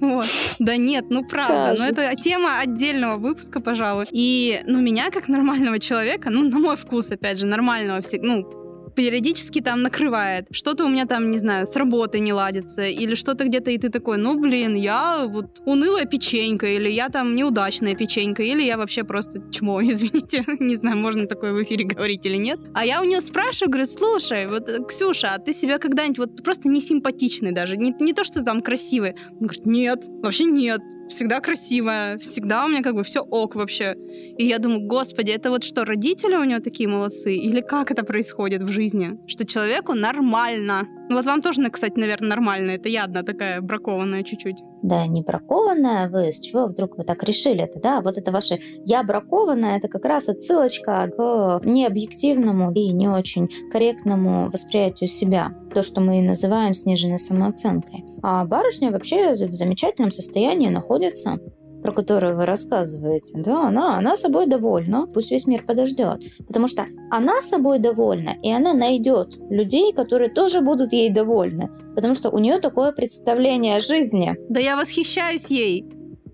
Вот. 0.00 0.26
Да 0.58 0.76
нет, 0.76 1.06
ну 1.10 1.24
правда. 1.24 1.76
Кажется. 1.76 1.84
Но 1.84 1.90
это 1.90 2.14
тема 2.16 2.58
отдельного 2.60 3.16
выпуска, 3.16 3.60
пожалуй. 3.60 4.06
И, 4.10 4.60
ну, 4.66 4.80
меня, 4.80 5.10
как 5.10 5.28
нормального 5.28 5.78
человека, 5.78 6.30
ну, 6.30 6.48
на 6.48 6.58
мой 6.58 6.76
вкус, 6.76 7.10
опять 7.10 7.38
же, 7.38 7.46
нормального, 7.46 8.00
ну, 8.20 8.65
периодически 8.96 9.60
там 9.60 9.82
накрывает. 9.82 10.46
Что-то 10.50 10.84
у 10.84 10.88
меня 10.88 11.06
там, 11.06 11.30
не 11.30 11.38
знаю, 11.38 11.66
с 11.66 11.76
работой 11.76 12.20
не 12.20 12.32
ладится, 12.32 12.82
или 12.82 13.14
что-то 13.14 13.44
где-то, 13.44 13.70
и 13.70 13.78
ты 13.78 13.90
такой, 13.90 14.16
ну, 14.18 14.40
блин, 14.40 14.74
я 14.74 15.26
вот 15.26 15.60
унылая 15.66 16.06
печенька, 16.06 16.66
или 16.66 16.90
я 16.90 17.08
там 17.08 17.36
неудачная 17.36 17.94
печенька, 17.94 18.42
или 18.42 18.62
я 18.62 18.76
вообще 18.76 19.04
просто 19.04 19.42
чмо, 19.52 19.82
извините. 19.84 20.44
не 20.58 20.74
знаю, 20.74 20.96
можно 20.96 21.26
такое 21.26 21.52
в 21.52 21.62
эфире 21.62 21.84
говорить 21.84 22.26
или 22.26 22.36
нет. 22.36 22.58
А 22.74 22.84
я 22.84 23.00
у 23.00 23.04
нее 23.04 23.20
спрашиваю, 23.20 23.70
говорю, 23.70 23.86
слушай, 23.86 24.46
вот, 24.46 24.68
Ксюша, 24.88 25.34
а 25.34 25.38
ты 25.38 25.52
себя 25.52 25.78
когда-нибудь 25.78 26.18
вот 26.18 26.42
просто 26.42 26.68
не 26.68 26.80
симпатичный 26.80 27.52
даже, 27.52 27.76
не, 27.76 27.94
не 28.00 28.12
то, 28.12 28.24
что 28.24 28.42
там 28.42 28.62
красивый. 28.62 29.14
Он 29.32 29.46
говорит, 29.46 29.66
нет, 29.66 30.04
вообще 30.22 30.44
нет 30.44 30.80
всегда 31.08 31.40
красивая, 31.40 32.18
всегда 32.18 32.64
у 32.64 32.68
меня 32.68 32.82
как 32.82 32.94
бы 32.94 33.02
все 33.02 33.20
ок 33.20 33.54
вообще. 33.54 33.96
И 34.38 34.46
я 34.46 34.58
думаю, 34.58 34.80
господи, 34.86 35.30
это 35.30 35.50
вот 35.50 35.64
что, 35.64 35.84
родители 35.84 36.36
у 36.36 36.44
него 36.44 36.60
такие 36.60 36.88
молодцы? 36.88 37.34
Или 37.36 37.60
как 37.60 37.90
это 37.90 38.04
происходит 38.04 38.62
в 38.62 38.70
жизни? 38.70 39.18
Что 39.26 39.46
человеку 39.46 39.94
нормально 39.94 40.88
ну 41.08 41.16
вот 41.16 41.24
вам 41.24 41.42
тоже, 41.42 41.68
кстати, 41.70 41.98
наверное, 41.98 42.30
нормально. 42.30 42.72
Это 42.72 42.88
я 42.88 43.04
одна 43.04 43.22
такая 43.22 43.60
бракованная 43.60 44.22
чуть-чуть. 44.22 44.62
Да, 44.82 45.06
не 45.06 45.22
бракованная. 45.22 46.08
Вы 46.08 46.32
с 46.32 46.40
чего 46.40 46.66
вдруг 46.66 46.96
вы 46.98 47.04
так 47.04 47.22
решили 47.22 47.62
это, 47.62 47.80
да? 47.80 48.00
Вот 48.00 48.18
это 48.18 48.32
ваше 48.32 48.58
«я 48.84 49.02
бракованная»— 49.02 49.76
это 49.78 49.88
как 49.88 50.04
раз 50.04 50.28
отсылочка 50.28 51.10
к 51.16 51.60
необъективному 51.64 52.72
и 52.72 52.92
не 52.92 53.08
очень 53.08 53.48
корректному 53.70 54.50
восприятию 54.50 55.08
себя. 55.08 55.52
То, 55.74 55.82
что 55.82 56.00
мы 56.00 56.20
называем 56.22 56.74
сниженной 56.74 57.18
самооценкой. 57.18 58.04
А 58.22 58.44
барышня 58.44 58.90
вообще 58.90 59.32
в 59.32 59.54
замечательном 59.54 60.10
состоянии 60.10 60.68
находится 60.68 61.38
про 61.82 61.92
которую 61.92 62.36
вы 62.36 62.46
рассказываете, 62.46 63.40
да, 63.40 63.68
она, 63.68 63.98
она 63.98 64.16
собой 64.16 64.46
довольна, 64.46 65.06
пусть 65.06 65.30
весь 65.30 65.46
мир 65.46 65.64
подождет. 65.64 66.22
Потому 66.46 66.68
что 66.68 66.86
она 67.10 67.40
собой 67.40 67.78
довольна, 67.78 68.36
и 68.42 68.52
она 68.52 68.74
найдет 68.74 69.36
людей, 69.50 69.92
которые 69.92 70.30
тоже 70.30 70.60
будут 70.60 70.92
ей 70.92 71.10
довольны. 71.10 71.70
Потому 71.94 72.14
что 72.14 72.30
у 72.30 72.38
нее 72.38 72.58
такое 72.58 72.92
представление 72.92 73.76
о 73.76 73.80
жизни. 73.80 74.36
Да 74.48 74.60
я 74.60 74.76
восхищаюсь 74.76 75.46
ей. 75.46 75.86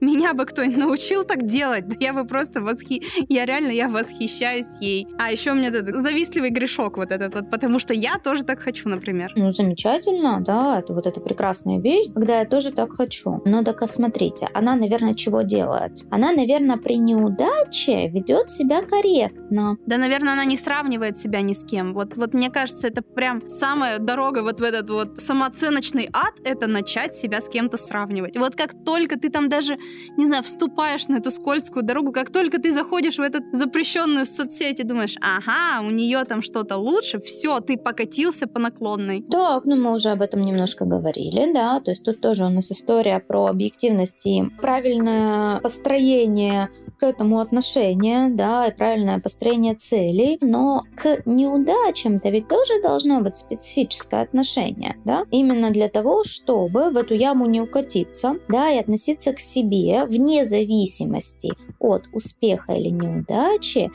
Меня 0.02 0.34
бы 0.34 0.46
кто-нибудь 0.46 0.78
научил 0.78 1.22
так 1.22 1.46
делать, 1.46 1.86
да 1.86 1.94
я 2.00 2.12
бы 2.12 2.26
просто 2.26 2.60
восхи... 2.60 3.04
Я 3.28 3.46
реально, 3.46 3.70
я 3.70 3.88
восхищаюсь 3.88 4.66
ей. 4.80 5.06
А 5.16 5.30
еще 5.30 5.52
у 5.52 5.54
меня 5.54 5.68
этот 5.68 5.94
завистливый 5.94 6.50
грешок 6.50 6.96
вот 6.96 7.12
этот 7.12 7.34
вот, 7.36 7.50
потому 7.50 7.78
что 7.78 7.94
я 7.94 8.18
тоже 8.18 8.42
так 8.42 8.58
хочу, 8.58 8.88
например. 8.88 9.32
Ну, 9.36 9.52
замечательно, 9.52 10.40
да, 10.40 10.80
это 10.80 10.92
вот 10.92 11.06
эта 11.06 11.20
прекрасная 11.20 11.78
вещь, 11.78 12.08
когда 12.12 12.40
я 12.40 12.46
тоже 12.46 12.72
так 12.72 12.92
хочу. 12.92 13.42
Но 13.44 13.62
так 13.62 13.88
смотрите, 13.88 14.48
она, 14.54 14.74
наверное, 14.74 15.14
чего 15.14 15.42
делает? 15.42 15.98
Она, 16.10 16.32
наверное, 16.32 16.78
при 16.78 16.96
неудаче 16.96 18.08
ведет 18.08 18.50
себя 18.50 18.82
корректно. 18.82 19.76
Да, 19.86 19.98
наверное, 19.98 20.32
она 20.32 20.44
не 20.44 20.56
сравнивает 20.56 21.16
себя 21.16 21.42
ни 21.42 21.52
с 21.52 21.62
кем. 21.64 21.94
Вот, 21.94 22.16
вот 22.16 22.34
мне 22.34 22.50
кажется, 22.50 22.88
это 22.88 23.02
прям 23.02 23.48
самая 23.48 24.00
дорога 24.00 24.42
вот 24.42 24.60
в 24.60 24.64
этот 24.64 24.90
вот 24.90 25.18
самооценочный 25.18 26.08
ад, 26.12 26.34
это 26.42 26.66
начать 26.66 27.14
себя 27.14 27.40
с 27.40 27.48
кем-то 27.48 27.76
сравнивать. 27.76 28.36
Вот 28.36 28.56
как 28.56 28.72
только 28.84 29.16
ты 29.16 29.30
там 29.30 29.48
даже 29.48 29.78
не 30.16 30.26
знаю, 30.26 30.42
вступаешь 30.42 31.08
на 31.08 31.16
эту 31.16 31.30
скользкую 31.30 31.84
дорогу, 31.84 32.12
как 32.12 32.30
только 32.30 32.58
ты 32.58 32.72
заходишь 32.72 33.18
в 33.18 33.22
эту 33.22 33.38
запрещенную 33.52 34.26
соцсеть 34.26 34.80
и 34.80 34.84
думаешь, 34.84 35.16
ага, 35.20 35.86
у 35.86 35.90
нее 35.90 36.24
там 36.24 36.42
что-то 36.42 36.76
лучше, 36.76 37.18
все, 37.20 37.60
ты 37.60 37.76
покатился 37.76 38.46
по 38.46 38.58
наклонной. 38.58 39.22
Так, 39.22 39.64
ну 39.64 39.76
мы 39.76 39.94
уже 39.94 40.10
об 40.10 40.22
этом 40.22 40.42
немножко 40.42 40.84
говорили, 40.84 41.52
да, 41.52 41.80
то 41.80 41.90
есть 41.90 42.04
тут 42.04 42.20
тоже 42.20 42.44
у 42.44 42.48
нас 42.48 42.70
история 42.70 43.20
про 43.20 43.46
объективность 43.46 44.26
и 44.26 44.42
правильное 44.60 45.60
построение 45.60 46.68
к 47.02 47.04
этому 47.04 47.40
отношение, 47.40 48.30
да, 48.30 48.68
и 48.68 48.70
правильное 48.70 49.18
построение 49.18 49.74
целей, 49.74 50.38
но 50.40 50.84
к 50.94 51.22
неудачам-то 51.26 52.30
ведь 52.30 52.46
тоже 52.46 52.80
должно 52.80 53.20
быть 53.20 53.34
специфическое 53.34 54.22
отношение, 54.22 54.94
да, 55.04 55.24
именно 55.32 55.72
для 55.72 55.88
того, 55.88 56.22
чтобы 56.22 56.90
в 56.90 56.96
эту 56.96 57.14
яму 57.14 57.46
не 57.46 57.60
укатиться, 57.60 58.36
да, 58.48 58.70
и 58.70 58.78
относиться 58.78 59.32
к 59.32 59.40
себе 59.40 60.04
вне 60.04 60.44
зависимости 60.44 61.50
от 61.80 62.04
успеха 62.12 62.74
или 62.74 62.90
неудачи 62.90 63.90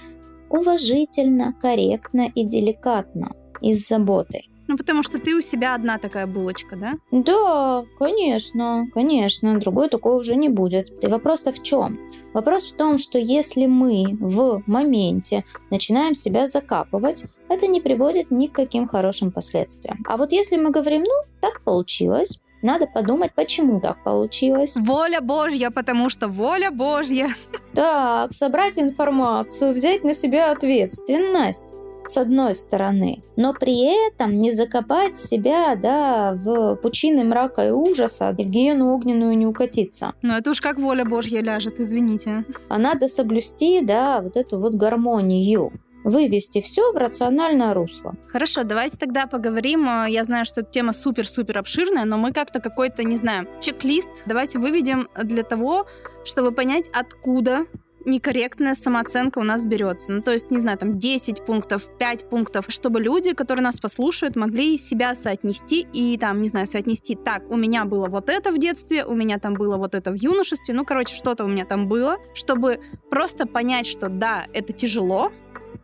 уважительно, 0.49 1.53
корректно 1.61 2.29
и 2.35 2.43
деликатно 2.43 3.31
и 3.61 3.73
с 3.73 3.87
заботой. 3.87 4.49
Ну, 4.67 4.77
потому 4.77 5.03
что 5.03 5.19
ты 5.19 5.35
у 5.35 5.41
себя 5.41 5.75
одна 5.75 5.97
такая 5.97 6.27
булочка, 6.27 6.75
да? 6.75 6.93
Да, 7.11 7.85
конечно, 7.97 8.87
конечно. 8.93 9.59
Другой 9.59 9.89
такой 9.89 10.17
уже 10.17 10.35
не 10.35 10.49
будет. 10.49 11.03
И 11.03 11.07
вопрос-то 11.07 11.51
в 11.51 11.63
чем? 11.63 11.99
Вопрос 12.33 12.65
в 12.65 12.75
том, 12.75 12.97
что 12.97 13.17
если 13.17 13.65
мы 13.65 14.17
в 14.19 14.61
моменте 14.67 15.45
начинаем 15.71 16.13
себя 16.13 16.47
закапывать, 16.47 17.25
это 17.49 17.67
не 17.67 17.81
приводит 17.81 18.29
ни 18.31 18.47
к 18.47 18.53
каким 18.53 18.87
хорошим 18.87 19.31
последствиям. 19.31 20.03
А 20.07 20.17
вот 20.17 20.31
если 20.31 20.57
мы 20.57 20.69
говорим, 20.69 21.03
ну, 21.03 21.13
так 21.41 21.61
получилось, 21.63 22.41
надо 22.61 22.87
подумать, 22.87 23.33
почему 23.35 23.79
так 23.79 24.03
получилось. 24.03 24.75
Воля 24.77 25.21
Божья, 25.21 25.69
потому 25.69 26.09
что 26.09 26.27
воля 26.27 26.71
Божья. 26.71 27.29
Так, 27.73 28.33
собрать 28.33 28.79
информацию, 28.79 29.73
взять 29.73 30.03
на 30.03 30.13
себя 30.13 30.51
ответственность 30.51 31.75
с 32.09 32.17
одной 32.17 32.55
стороны, 32.55 33.23
но 33.35 33.53
при 33.53 34.07
этом 34.07 34.39
не 34.39 34.51
закопать 34.51 35.17
себя, 35.17 35.75
да, 35.75 36.33
в 36.33 36.75
пучины 36.75 37.23
мрака 37.23 37.67
и 37.67 37.71
ужаса 37.71 38.35
и 38.37 38.43
в 38.43 38.49
гиену 38.49 38.93
огненную 38.93 39.37
не 39.37 39.45
укатиться. 39.45 40.13
Ну 40.21 40.33
это 40.33 40.51
уж 40.51 40.61
как 40.61 40.79
воля 40.79 41.05
Божья 41.05 41.41
ляжет, 41.41 41.79
извините. 41.79 42.45
А 42.69 42.77
надо 42.77 43.07
соблюсти, 43.07 43.81
да, 43.81 44.21
вот 44.21 44.37
эту 44.37 44.59
вот 44.59 44.75
гармонию 44.75 45.71
вывести 46.03 46.61
все 46.61 46.93
в 46.93 46.95
рациональное 46.95 47.73
русло. 47.73 48.15
Хорошо, 48.27 48.63
давайте 48.63 48.97
тогда 48.97 49.27
поговорим. 49.27 49.85
Я 50.07 50.23
знаю, 50.23 50.45
что 50.45 50.61
эта 50.61 50.71
тема 50.71 50.93
супер-супер 50.93 51.57
обширная, 51.57 52.05
но 52.05 52.17
мы 52.17 52.31
как-то 52.31 52.61
какой-то, 52.61 53.03
не 53.03 53.17
знаю, 53.17 53.47
чек-лист 53.59 54.23
давайте 54.25 54.57
выведем 54.57 55.09
для 55.21 55.43
того, 55.43 55.85
чтобы 56.23 56.51
понять, 56.53 56.89
откуда 56.93 57.65
некорректная 58.07 58.73
самооценка 58.73 59.39
у 59.39 59.43
нас 59.43 59.65
берется. 59.65 60.11
Ну, 60.11 60.21
то 60.21 60.31
есть, 60.31 60.49
не 60.49 60.59
знаю, 60.59 60.77
там 60.77 60.97
10 60.97 61.45
пунктов, 61.45 61.95
5 61.99 62.29
пунктов, 62.29 62.65
чтобы 62.69 63.01
люди, 63.01 63.33
которые 63.33 63.63
нас 63.63 63.79
послушают, 63.79 64.35
могли 64.35 64.77
себя 64.77 65.13
соотнести 65.13 65.85
и 65.93 66.17
там, 66.17 66.41
не 66.41 66.47
знаю, 66.47 66.65
соотнести 66.65 67.15
так, 67.15 67.43
у 67.51 67.57
меня 67.57 67.85
было 67.85 68.07
вот 68.07 68.29
это 68.29 68.51
в 68.51 68.57
детстве, 68.57 69.05
у 69.05 69.13
меня 69.13 69.37
там 69.37 69.53
было 69.53 69.77
вот 69.77 69.93
это 69.93 70.11
в 70.11 70.15
юношестве, 70.15 70.73
ну, 70.73 70.85
короче, 70.85 71.15
что-то 71.15 71.43
у 71.43 71.47
меня 71.47 71.65
там 71.65 71.87
было, 71.87 72.17
чтобы 72.33 72.79
просто 73.11 73.45
понять, 73.45 73.85
что 73.85 74.07
да, 74.09 74.47
это 74.53 74.73
тяжело, 74.73 75.31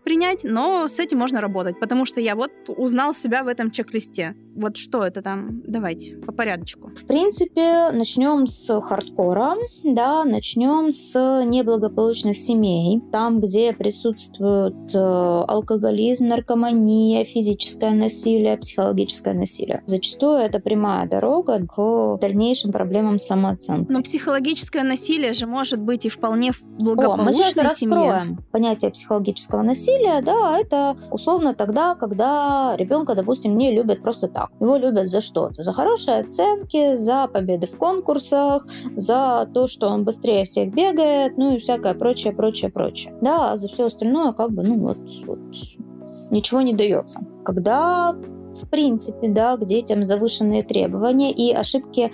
принять, 0.03 0.43
но 0.43 0.87
с 0.87 0.99
этим 0.99 1.19
можно 1.19 1.41
работать, 1.41 1.79
потому 1.79 2.05
что 2.05 2.19
я 2.19 2.35
вот 2.35 2.51
узнал 2.67 3.13
себя 3.13 3.43
в 3.43 3.47
этом 3.47 3.71
чек-листе. 3.71 4.35
Вот 4.55 4.77
что 4.77 5.03
это 5.03 5.21
там? 5.21 5.61
Давайте 5.65 6.15
по 6.17 6.31
порядочку. 6.31 6.89
В 6.95 7.05
принципе, 7.05 7.89
начнем 7.91 8.45
с 8.47 8.79
хардкора, 8.81 9.55
да, 9.83 10.23
начнем 10.23 10.91
с 10.91 11.43
неблагополучных 11.45 12.37
семей, 12.37 13.01
там, 13.11 13.39
где 13.39 13.73
присутствует 13.73 14.93
э, 14.93 14.97
алкоголизм, 15.47 16.27
наркомания, 16.27 17.25
физическое 17.25 17.91
насилие, 17.91 18.57
психологическое 18.57 19.33
насилие. 19.33 19.81
Зачастую 19.85 20.37
это 20.37 20.59
прямая 20.59 21.07
дорога 21.07 21.65
к 21.65 22.17
дальнейшим 22.21 22.71
проблемам 22.71 23.17
самооценки. 23.19 23.91
Но 23.91 24.01
психологическое 24.01 24.83
насилие 24.83 25.33
же 25.33 25.47
может 25.47 25.81
быть 25.81 26.05
и 26.05 26.09
вполне 26.09 26.51
в 26.51 26.61
благополучной 26.63 27.23
О, 27.23 27.25
мы 27.25 27.33
сейчас 27.33 27.77
семье. 27.77 27.97
раскроем 27.97 28.43
понятие 28.51 28.91
психологического 28.91 29.63
насилия, 29.63 30.21
да, 30.21 30.59
это 30.59 30.95
условно 31.11 31.53
тогда, 31.55 31.95
когда 31.95 32.75
ребенка, 32.77 33.15
допустим, 33.15 33.57
не 33.57 33.71
любят 33.71 34.01
просто 34.01 34.27
так. 34.27 34.42
Его 34.59 34.77
любят 34.77 35.07
за 35.07 35.21
что-то. 35.21 35.63
За 35.63 35.73
хорошие 35.73 36.19
оценки, 36.19 36.95
за 36.95 37.27
победы 37.27 37.67
в 37.67 37.77
конкурсах, 37.77 38.67
за 38.95 39.49
то, 39.53 39.67
что 39.67 39.87
он 39.87 40.03
быстрее 40.03 40.45
всех 40.45 40.73
бегает, 40.73 41.37
ну 41.37 41.55
и 41.55 41.59
всякое 41.59 41.93
прочее, 41.93 42.33
прочее, 42.33 42.71
прочее. 42.71 43.15
Да, 43.21 43.51
а 43.51 43.57
за 43.57 43.67
все 43.67 43.85
остальное 43.85 44.33
как 44.33 44.51
бы, 44.51 44.63
ну 44.63 44.77
вот, 44.79 44.97
вот 45.25 45.39
ничего 46.31 46.61
не 46.61 46.73
дается. 46.73 47.19
Когда 47.45 48.15
в 48.53 48.69
принципе, 48.69 49.29
да, 49.29 49.57
к 49.57 49.65
детям 49.65 50.03
завышенные 50.03 50.63
требования 50.63 51.31
и 51.31 51.51
ошибки 51.51 52.11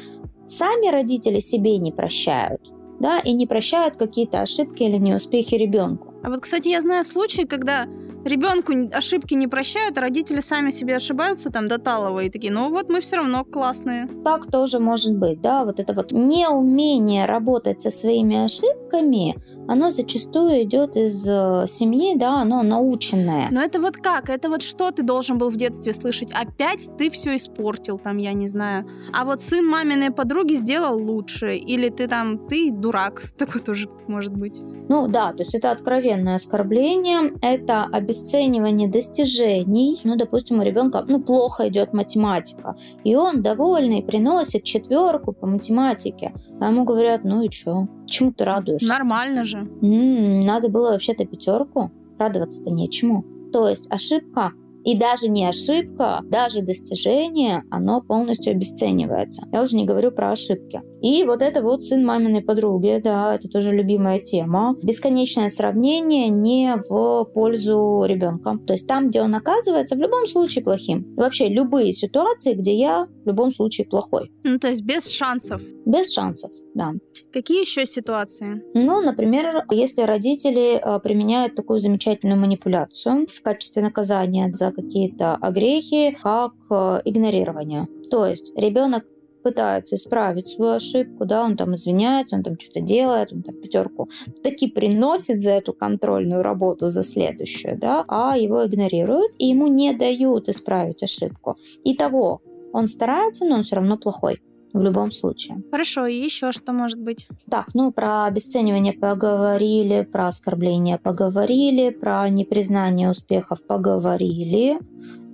сами 0.48 0.90
родители 0.90 1.40
себе 1.40 1.78
не 1.78 1.92
прощают, 1.92 2.72
да, 3.00 3.20
и 3.20 3.34
не 3.34 3.46
прощают 3.46 3.98
какие-то 3.98 4.42
ошибки 4.42 4.84
или 4.84 4.98
неуспехи 4.98 5.56
ребенку. 5.56 6.14
А 6.24 6.30
вот, 6.30 6.42
кстати, 6.42 6.70
я 6.70 6.82
знаю 6.82 7.04
случаи, 7.06 7.44
когда 7.44 7.88
ребенку 8.26 8.74
ошибки 8.96 9.34
не 9.34 9.48
прощают, 9.48 9.98
а 9.98 10.02
родители 10.02 10.40
сами 10.40 10.72
себе 10.72 10.96
ошибаются 10.96 11.52
там 11.52 11.68
до 11.68 11.78
талого 11.78 12.22
и 12.22 12.30
такие, 12.30 12.52
ну 12.52 12.70
вот 12.70 12.90
мы 12.90 13.00
все 13.02 13.18
равно 13.18 13.44
классные. 13.44 14.08
Так 14.24 14.48
тоже 14.48 14.80
может 14.80 15.18
быть, 15.18 15.42
да, 15.42 15.66
вот 15.66 15.80
это 15.80 15.94
вот 15.94 16.12
неумение 16.12 17.26
работать 17.26 17.80
со 17.80 17.92
своими 17.92 18.44
ошибками, 18.44 19.36
оно 19.70 19.92
зачастую 19.92 20.64
идет 20.64 20.96
из 20.96 21.28
э, 21.28 21.66
семьи, 21.68 22.16
да, 22.18 22.42
оно 22.42 22.64
наученное. 22.64 23.50
Но 23.52 23.62
это 23.62 23.80
вот 23.80 23.98
как? 23.98 24.30
Это 24.30 24.50
вот 24.50 24.64
что 24.64 24.90
ты 24.90 25.04
должен 25.04 25.38
был 25.38 25.50
в 25.50 25.58
детстве 25.58 25.94
слышать? 25.94 26.32
Опять 26.32 26.90
ты 26.98 27.12
все 27.12 27.36
испортил, 27.36 28.00
там, 28.00 28.18
я 28.18 28.34
не 28.34 28.48
знаю. 28.48 28.90
А 29.14 29.26
вот 29.26 29.42
сын 29.42 29.68
маминой 29.68 30.10
подруги 30.10 30.56
сделал 30.56 30.98
лучше. 30.98 31.56
Или 31.56 31.90
ты 31.90 32.08
там, 32.08 32.48
ты 32.48 32.72
дурак. 32.72 33.22
Такое 33.38 33.62
тоже 33.62 33.88
может 34.08 34.36
быть. 34.36 34.60
Ну 34.90 35.08
да, 35.08 35.34
то 35.34 35.44
есть 35.44 35.54
это 35.54 35.70
откровенное 35.70 36.38
оскорбление, 36.38 37.34
это 37.42 37.84
обесценивание 38.10 38.90
достижений. 38.90 40.00
Ну, 40.04 40.16
допустим, 40.16 40.60
у 40.60 40.64
ребенка, 40.64 41.06
ну, 41.08 41.22
плохо 41.22 41.68
идет 41.68 41.94
математика, 41.94 42.76
и 43.04 43.16
он 43.16 43.44
довольный, 43.44 44.02
приносит 44.02 44.64
четверку 44.64 45.32
по 45.32 45.46
математике. 45.46 46.34
А 46.60 46.72
ему 46.72 46.86
говорят, 46.86 47.24
ну 47.24 47.44
и 47.44 47.52
что? 47.52 47.88
Чему 48.08 48.34
ты 48.34 48.46
радуешься? 48.46 48.90
Нормально 48.90 49.46
же. 49.46 49.58
М-м, 49.82 50.40
надо 50.40 50.70
было 50.70 50.92
вообще-то 50.92 51.26
пятерку. 51.26 51.92
Радоваться-то 52.18 52.72
нечему. 52.72 53.24
То 53.54 53.70
есть 53.70 53.92
ошибка 53.92 54.52
и 54.90 54.96
даже 54.96 55.30
не 55.30 55.46
ошибка, 55.46 56.22
даже 56.24 56.64
достижение, 56.64 57.64
оно 57.70 58.02
полностью 58.02 58.54
обесценивается. 58.54 59.48
Я 59.52 59.62
уже 59.62 59.76
не 59.76 59.86
говорю 59.86 60.12
про 60.12 60.32
ошибки. 60.32 60.82
И 61.00 61.24
вот 61.26 61.44
это 61.44 61.62
вот 61.62 61.84
сын 61.84 62.04
маминой 62.04 62.42
подруги, 62.42 63.00
да, 63.04 63.36
это 63.36 63.48
тоже 63.50 63.70
любимая 63.70 64.18
тема. 64.18 64.76
Бесконечное 64.82 65.50
сравнение 65.50 66.30
не 66.30 66.76
в 66.90 67.26
пользу 67.26 68.04
ребенка. 68.08 68.58
То 68.66 68.74
есть 68.74 68.88
там, 68.88 69.10
где 69.10 69.22
он 69.22 69.36
оказывается, 69.36 69.96
в 69.96 70.00
любом 70.00 70.26
случае 70.26 70.64
плохим. 70.64 71.14
Вообще 71.16 71.50
любые 71.50 71.94
ситуации, 71.94 72.56
где 72.56 72.74
я 72.74 73.08
в 73.24 73.28
любом 73.28 73.52
случае 73.52 73.86
плохой. 73.86 74.32
Ну, 74.44 74.58
то 74.58 74.70
есть 74.70 74.82
без 74.84 75.08
шансов. 75.12 75.62
Без 75.86 76.12
шансов 76.12 76.50
да. 76.76 76.94
Какие 77.34 77.62
еще 77.62 77.86
ситуации? 77.86 78.64
Ну, 78.74 79.02
например, 79.02 79.66
если 79.72 80.02
родители 80.02 80.76
э, 80.76 81.00
применяют 81.00 81.56
такую 81.56 81.80
замечательную 81.80 82.40
манипуляцию 82.40 83.28
в 83.28 83.42
качестве 83.42 83.82
наказания 83.82 84.52
за 84.52 84.72
какие-то 84.72 85.36
огрехи, 85.36 86.18
как 86.22 86.54
э, 86.70 87.02
игнорирование. 87.06 87.88
То 88.10 88.26
есть 88.26 88.54
ребенок 88.58 89.06
пытается 89.44 89.96
исправить 89.96 90.50
свою 90.50 90.74
ошибку, 90.74 91.26
да, 91.26 91.44
он 91.44 91.56
там 91.56 91.74
извиняется, 91.74 92.36
он 92.36 92.44
там 92.44 92.60
что-то 92.60 92.82
делает, 92.82 93.32
он 93.32 93.42
там 93.42 93.56
пятерку 93.56 94.10
таки 94.44 94.68
приносит 94.68 95.40
за 95.42 95.52
эту 95.52 95.74
контрольную 95.74 96.42
работу, 96.42 96.88
за 96.88 97.04
следующую, 97.04 97.78
да, 97.78 98.04
а 98.08 98.38
его 98.38 98.66
игнорируют, 98.66 99.34
и 99.38 99.48
ему 99.48 99.68
не 99.68 99.94
дают 99.94 100.50
исправить 100.50 101.04
ошибку. 101.04 101.56
И 101.84 101.96
того, 101.96 102.42
он 102.74 102.88
старается, 102.88 103.46
но 103.46 103.56
он 103.56 103.64
все 103.64 103.78
равно 103.78 103.98
плохой 103.98 104.42
в 104.74 104.82
любом 104.82 105.12
случае. 105.12 105.62
Хорошо, 105.72 106.06
и 106.06 106.16
еще 106.16 106.52
что 106.52 106.74
может 106.74 107.00
быть? 107.00 107.28
Так, 107.50 107.68
ну 107.74 107.92
про 107.92 108.26
обесценивание 108.26 108.94
поговорили, 108.94 110.04
про 110.04 110.28
оскорбление 110.28 110.98
поговорили, 110.98 111.90
про 111.90 112.28
непризнание 112.30 113.10
успехов 113.10 113.66
поговорили. 113.66 114.80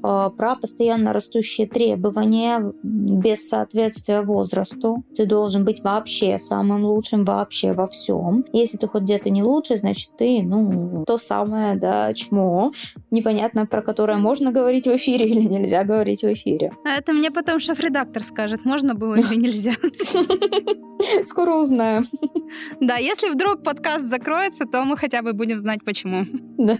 Э, 0.06 0.30
про 0.30 0.56
постоянно 0.56 1.14
растущие 1.14 1.68
требования 1.68 2.74
без 2.84 3.50
соответствия 3.50 4.22
возрасту. 4.22 5.04
Ты 5.16 5.26
должен 5.26 5.66
быть 5.66 5.82
вообще 5.84 6.38
самым 6.38 6.86
лучшим 6.86 7.26
вообще 7.26 7.74
во 7.74 7.88
всем. 7.88 8.46
Если 8.54 8.78
ты 8.78 8.88
хоть 8.88 9.04
где-то 9.04 9.30
не 9.32 9.42
лучше, 9.42 9.78
значит 9.78 10.12
ты, 10.18 10.44
ну, 10.44 11.04
то 11.08 11.18
самое, 11.18 11.76
да, 11.76 12.14
чмо, 12.14 12.72
непонятно, 13.10 13.66
про 13.66 13.82
которое 13.82 14.18
можно 14.18 14.52
говорить 14.52 14.86
в 14.86 14.96
эфире 14.96 15.28
или 15.28 15.42
нельзя 15.42 15.84
говорить 15.84 16.22
в 16.22 16.32
эфире. 16.34 16.72
А 16.86 16.98
это 16.98 17.12
мне 17.14 17.32
потом 17.32 17.60
шеф-редактор 17.60 18.24
скажет, 18.24 18.64
можно 18.64 18.94
было 18.94 19.16
или 19.16 19.36
нельзя. 19.36 19.74
Скоро 21.24 21.56
узнаем. 21.56 22.06
Да, 22.80 22.98
если 22.98 23.30
вдруг 23.30 23.64
подкаст 23.64 24.06
закроется, 24.06 24.66
то 24.66 24.84
мы 24.84 24.98
хотя 24.98 25.24
бы 25.24 25.34
будем 25.34 25.58
знать, 25.58 25.84
почему. 25.84 26.26
Да. 26.58 26.78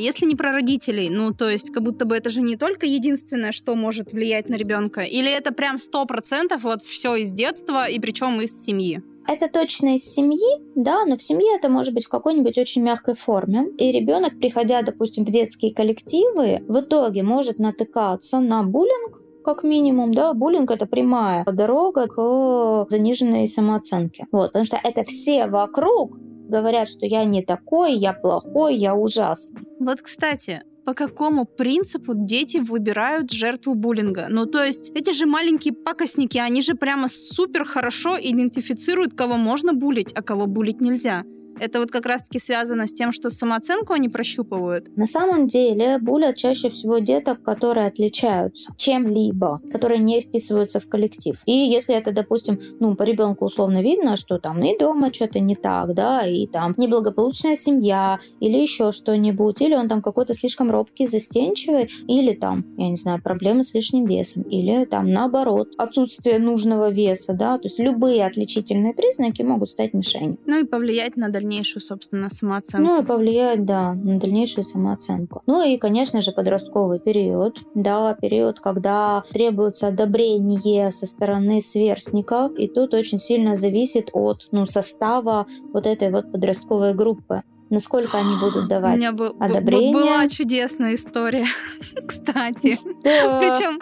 Если 0.00 0.24
не 0.24 0.34
про 0.34 0.52
родителей, 0.52 1.10
ну, 1.10 1.32
то 1.32 1.50
есть, 1.50 1.70
как 1.70 1.82
будто 1.82 2.06
бы 2.06 2.16
это 2.16 2.30
же 2.30 2.40
не 2.40 2.56
только 2.56 2.86
единственное, 2.86 3.52
что 3.52 3.74
может 3.74 4.12
влиять 4.12 4.48
на 4.48 4.54
ребенка, 4.54 5.02
или 5.02 5.30
это 5.30 5.52
прям 5.52 5.78
сто 5.78 6.06
процентов 6.06 6.62
вот 6.62 6.80
все 6.80 7.16
из 7.16 7.32
детства, 7.32 7.86
и 7.86 8.00
причем 8.00 8.40
из 8.40 8.64
семьи? 8.64 9.02
Это 9.28 9.48
точно 9.48 9.96
из 9.96 10.04
семьи, 10.04 10.58
да, 10.74 11.04
но 11.04 11.18
в 11.18 11.22
семье 11.22 11.54
это 11.54 11.68
может 11.68 11.92
быть 11.92 12.06
в 12.06 12.08
какой-нибудь 12.08 12.56
очень 12.56 12.82
мягкой 12.82 13.14
форме. 13.14 13.66
И 13.76 13.92
ребенок, 13.92 14.38
приходя, 14.38 14.80
допустим, 14.82 15.26
в 15.26 15.30
детские 15.30 15.74
коллективы, 15.74 16.64
в 16.66 16.80
итоге 16.80 17.22
может 17.22 17.58
натыкаться 17.58 18.40
на 18.40 18.62
буллинг, 18.62 19.22
как 19.44 19.64
минимум, 19.64 20.12
да, 20.12 20.32
буллинг 20.32 20.70
это 20.70 20.86
прямая 20.86 21.44
дорога 21.44 22.06
к 22.06 22.86
заниженной 22.88 23.46
самооценке. 23.48 24.26
Вот, 24.32 24.48
потому 24.48 24.64
что 24.64 24.78
это 24.82 25.04
все 25.04 25.46
вокруг 25.46 26.16
говорят, 26.50 26.88
что 26.88 27.06
я 27.06 27.24
не 27.24 27.42
такой, 27.42 27.94
я 27.94 28.12
плохой, 28.12 28.76
я 28.76 28.94
ужасный. 28.94 29.62
Вот, 29.78 30.02
кстати, 30.02 30.62
по 30.84 30.94
какому 30.94 31.44
принципу 31.44 32.12
дети 32.14 32.58
выбирают 32.58 33.30
жертву 33.30 33.74
буллинга. 33.74 34.26
Ну, 34.28 34.46
то 34.46 34.64
есть, 34.64 34.90
эти 34.94 35.12
же 35.12 35.26
маленькие 35.26 35.72
пакостники, 35.72 36.38
они 36.38 36.62
же 36.62 36.74
прямо 36.74 37.08
супер 37.08 37.64
хорошо 37.64 38.16
идентифицируют, 38.20 39.14
кого 39.14 39.36
можно 39.36 39.72
булить, 39.72 40.12
а 40.14 40.22
кого 40.22 40.46
булить 40.46 40.80
нельзя. 40.80 41.24
Это 41.60 41.78
вот 41.78 41.90
как 41.90 42.06
раз-таки 42.06 42.38
связано 42.38 42.86
с 42.86 42.94
тем, 42.94 43.12
что 43.12 43.28
самооценку 43.28 43.92
они 43.92 44.08
прощупывают? 44.08 44.96
На 44.96 45.04
самом 45.04 45.46
деле 45.46 45.98
булят 45.98 46.36
чаще 46.36 46.70
всего 46.70 46.98
деток, 46.98 47.42
которые 47.42 47.86
отличаются 47.86 48.72
чем-либо, 48.78 49.60
которые 49.70 49.98
не 49.98 50.22
вписываются 50.22 50.80
в 50.80 50.88
коллектив. 50.88 51.36
И 51.44 51.52
если 51.52 51.94
это, 51.94 52.12
допустим, 52.12 52.58
ну, 52.80 52.94
по 52.94 53.02
ребенку 53.02 53.44
условно 53.44 53.82
видно, 53.82 54.16
что 54.16 54.38
там 54.38 54.64
и 54.64 54.78
дома 54.78 55.12
что-то 55.12 55.38
не 55.40 55.54
так, 55.54 55.94
да, 55.94 56.26
и 56.26 56.46
там 56.46 56.72
неблагополучная 56.78 57.56
семья, 57.56 58.18
или 58.40 58.56
еще 58.56 58.90
что-нибудь, 58.90 59.60
или 59.60 59.74
он 59.74 59.86
там 59.86 60.00
какой-то 60.00 60.32
слишком 60.32 60.70
робкий, 60.70 61.06
застенчивый, 61.06 61.90
или 62.08 62.32
там, 62.32 62.64
я 62.78 62.88
не 62.88 62.96
знаю, 62.96 63.22
проблемы 63.22 63.64
с 63.64 63.74
лишним 63.74 64.06
весом, 64.06 64.44
или 64.44 64.86
там 64.86 65.10
наоборот, 65.10 65.74
отсутствие 65.76 66.38
нужного 66.38 66.90
веса, 66.90 67.34
да, 67.34 67.58
то 67.58 67.66
есть 67.66 67.78
любые 67.78 68.24
отличительные 68.24 68.94
признаки 68.94 69.42
могут 69.42 69.68
стать 69.68 69.92
мишенью. 69.92 70.38
Ну 70.46 70.58
и 70.58 70.64
повлиять 70.64 71.16
на 71.16 71.28
дальнейшее 71.28 71.49
дальнейшую, 71.50 71.82
собственно, 71.82 72.30
самооценку. 72.30 72.88
Ну 72.88 73.02
и 73.02 73.04
повлияет, 73.04 73.64
да, 73.64 73.94
на 73.94 74.20
дальнейшую 74.20 74.64
самооценку. 74.64 75.42
Ну 75.46 75.62
и, 75.62 75.78
конечно 75.78 76.20
же, 76.20 76.30
подростковый 76.30 77.00
период, 77.00 77.60
да, 77.74 78.14
период, 78.14 78.60
когда 78.60 79.24
требуется 79.32 79.88
одобрение 79.88 80.92
со 80.92 81.06
стороны 81.06 81.60
сверстников, 81.60 82.52
и 82.56 82.68
тут 82.68 82.94
очень 82.94 83.18
сильно 83.18 83.56
зависит 83.56 84.10
от 84.12 84.48
ну, 84.52 84.64
состава 84.66 85.46
вот 85.72 85.86
этой 85.86 86.12
вот 86.12 86.30
подростковой 86.30 86.94
группы 86.94 87.42
насколько 87.72 88.18
они 88.18 88.36
будут 88.40 88.68
давать 88.68 88.96
У 88.96 89.12
меня 89.12 89.30
одобрение. 89.38 89.92
Была 89.92 90.28
чудесная 90.28 90.96
история, 90.96 91.46
кстати. 92.08 92.80
Причем 93.04 93.78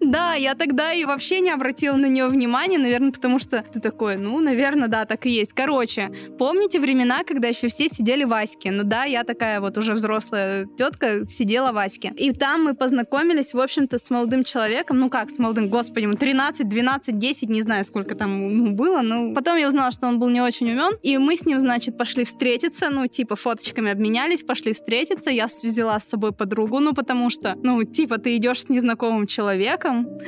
Да, 0.00 0.34
я 0.34 0.54
тогда 0.54 0.92
и 0.92 1.04
вообще 1.04 1.40
не 1.40 1.50
обратила 1.50 1.96
на 1.96 2.06
нее 2.06 2.28
внимания, 2.28 2.78
наверное, 2.78 3.12
потому 3.12 3.38
что 3.38 3.62
ты 3.72 3.80
такой, 3.80 4.16
ну, 4.16 4.40
наверное, 4.40 4.88
да, 4.88 5.04
так 5.04 5.26
и 5.26 5.30
есть. 5.30 5.52
Короче, 5.52 6.10
помните 6.38 6.80
времена, 6.80 7.22
когда 7.24 7.48
еще 7.48 7.68
все 7.68 7.88
сидели 7.88 8.24
в 8.24 8.32
Аське? 8.32 8.70
Ну 8.70 8.84
да, 8.84 9.04
я 9.04 9.24
такая 9.24 9.60
вот 9.60 9.78
уже 9.78 9.92
взрослая 9.92 10.66
тетка 10.76 11.26
сидела 11.26 11.72
в 11.72 11.78
Аське. 11.78 12.12
И 12.16 12.32
там 12.32 12.64
мы 12.64 12.74
познакомились, 12.74 13.54
в 13.54 13.60
общем-то, 13.60 13.98
с 13.98 14.10
молодым 14.10 14.44
человеком. 14.44 14.98
Ну 14.98 15.10
как 15.10 15.30
с 15.30 15.38
молодым, 15.38 15.68
господи, 15.68 16.04
ему 16.04 16.14
13, 16.14 16.68
12, 16.68 17.16
10, 17.16 17.48
не 17.48 17.62
знаю, 17.62 17.84
сколько 17.84 18.14
там 18.14 18.30
ему 18.50 18.74
было. 18.74 19.02
Но 19.02 19.34
потом 19.34 19.56
я 19.56 19.68
узнала, 19.68 19.92
что 19.92 20.06
он 20.06 20.18
был 20.18 20.28
не 20.28 20.40
очень 20.40 20.70
умен. 20.70 20.94
И 21.02 21.18
мы 21.18 21.36
с 21.36 21.46
ним, 21.46 21.58
значит, 21.58 21.96
пошли 21.96 22.24
встретиться, 22.24 22.90
ну, 22.90 23.06
типа, 23.06 23.36
фоточками 23.36 23.90
обменялись, 23.90 24.42
пошли 24.42 24.72
встретиться. 24.72 25.30
Я 25.30 25.46
взяла 25.46 25.98
с 25.98 26.08
собой 26.08 26.32
подругу, 26.32 26.80
ну, 26.80 26.94
потому 26.94 27.30
что, 27.30 27.56
ну, 27.62 27.84
типа, 27.84 28.18
ты 28.18 28.36
идешь 28.36 28.62
с 28.62 28.68
незнакомым 28.68 29.26
человеком. 29.26 29.59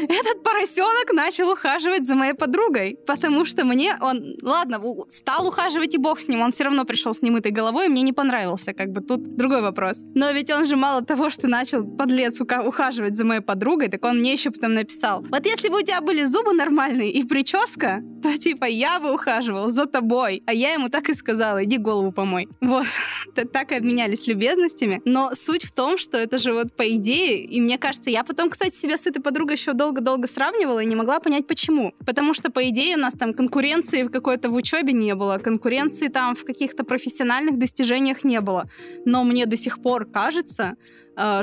Этот 0.09 0.43
поросенок 0.43 1.13
начал 1.13 1.51
ухаживать 1.51 2.07
за 2.07 2.15
моей 2.15 2.35
подругой, 2.35 2.99
потому 3.07 3.45
что 3.45 3.65
мне 3.65 3.97
он, 4.01 4.37
ладно, 4.43 4.81
стал 5.09 5.47
ухаживать 5.47 5.95
и 5.95 5.99
бог 5.99 6.21
с 6.21 6.29
ним, 6.29 6.41
он 6.41 6.53
все 6.53 6.65
равно 6.65 6.85
пришел 6.85 7.15
с 7.15 7.23
немытой 7.23 7.53
головой, 7.53 7.87
и 7.87 7.89
мне 7.89 8.03
не 8.03 8.13
понравился, 8.13 8.73
как 8.73 8.91
бы 8.91 9.01
тут 9.01 9.37
другой 9.37 9.63
вопрос. 9.63 10.03
Но 10.15 10.31
ведь 10.33 10.51
он 10.51 10.67
же 10.67 10.77
мало 10.77 11.03
того, 11.03 11.31
что 11.31 11.49
начал 11.49 11.85
подлец 11.85 12.41
ухаживать 12.41 13.17
за 13.17 13.25
моей 13.25 13.41
подругой, 13.41 13.89
так 13.89 14.05
он 14.05 14.19
мне 14.19 14.33
еще 14.33 14.51
потом 14.51 14.75
написал, 14.75 15.23
вот 15.31 15.47
если 15.47 15.69
бы 15.69 15.79
у 15.79 15.83
тебя 15.83 16.01
были 16.01 16.25
зубы 16.25 16.53
нормальные 16.53 17.11
и 17.11 17.25
прическа, 17.25 18.03
то 18.23 18.39
типа 18.39 18.65
я 18.65 19.01
бы 19.01 19.13
ухаживал 19.13 19.69
за 19.69 19.87
тобой. 19.87 20.43
А 20.47 20.55
я 20.55 20.73
ему 20.73 20.89
так 20.89 21.09
и 21.09 21.15
сказала, 21.15 21.65
иди 21.65 21.77
голову 21.77 22.13
помой. 22.13 22.49
Вот, 22.61 22.87
так 23.53 23.73
и 23.73 23.75
обменялись 23.75 24.27
любезностями. 24.27 25.03
Но 25.05 25.35
суть 25.35 25.65
в 25.65 25.73
том, 25.73 25.99
что 25.99 26.17
это 26.19 26.39
же 26.39 26.53
вот 26.53 26.77
по 26.77 26.89
идее, 26.97 27.45
и 27.45 27.61
мне 27.61 27.79
кажется, 27.79 28.11
я 28.11 28.23
потом, 28.23 28.51
кстати, 28.51 28.75
себя 28.75 28.97
с 28.97 29.07
этой 29.07 29.21
подругой 29.23 29.57
еще 29.57 29.73
долго-долго 29.73 30.29
сравнивала 30.29 30.81
и 30.81 30.87
не 30.87 30.97
могла 30.97 31.21
понять, 31.21 31.47
почему. 31.47 31.95
Потому 32.05 32.35
что, 32.35 32.51
по 32.51 32.69
идее, 32.69 32.97
у 32.97 33.01
нас 33.01 33.15
там 33.15 33.33
конкуренции 33.33 34.03
в 34.03 34.11
какой-то 34.11 34.51
в 34.51 34.55
учебе 34.55 34.93
не 34.93 35.15
было, 35.15 35.39
конкуренции 35.39 36.09
там 36.09 36.35
в 36.35 36.45
каких-то 36.45 36.85
профессиональных 36.85 37.59
достижениях 37.59 38.25
не 38.25 38.41
было. 38.41 38.69
Но 39.05 39.25
мне 39.25 39.47
до 39.47 39.57
сих 39.57 39.81
пор 39.81 40.05
кажется, 40.05 40.77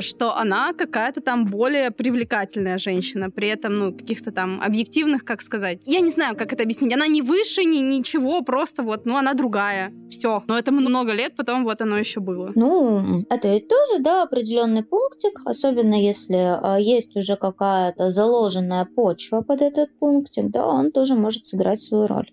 что 0.00 0.36
она 0.36 0.72
какая-то 0.72 1.20
там 1.20 1.46
более 1.46 1.90
привлекательная 1.90 2.78
женщина, 2.78 3.30
при 3.30 3.48
этом, 3.48 3.74
ну, 3.74 3.92
каких-то 3.92 4.32
там 4.32 4.60
объективных, 4.60 5.24
как 5.24 5.42
сказать. 5.42 5.78
Я 5.84 6.00
не 6.00 6.10
знаю, 6.10 6.36
как 6.36 6.52
это 6.52 6.62
объяснить. 6.62 6.92
Она 6.94 7.06
не 7.06 7.22
выше, 7.22 7.64
ни 7.64 7.78
ничего, 7.78 8.42
просто 8.42 8.82
вот, 8.82 9.06
ну, 9.06 9.16
она 9.16 9.34
другая. 9.34 9.92
Все. 10.08 10.42
Но 10.48 10.58
это 10.58 10.72
много 10.72 11.12
лет, 11.12 11.36
потом 11.36 11.64
вот 11.64 11.80
оно 11.82 11.96
еще 11.98 12.20
было. 12.20 12.52
Ну, 12.54 13.24
это 13.30 13.48
ведь 13.48 13.68
тоже, 13.68 14.02
да, 14.02 14.22
определенный 14.22 14.82
пунктик, 14.82 15.40
особенно 15.44 15.94
если 15.94 16.36
а, 16.36 16.78
есть 16.78 17.16
уже 17.16 17.36
какая-то 17.36 18.10
заложенная 18.10 18.84
почва 18.84 19.42
под 19.42 19.62
этот 19.62 19.96
пунктик, 19.98 20.50
да, 20.50 20.66
он 20.66 20.92
тоже 20.92 21.14
может 21.14 21.46
сыграть 21.46 21.80
свою 21.80 22.06
роль. 22.06 22.30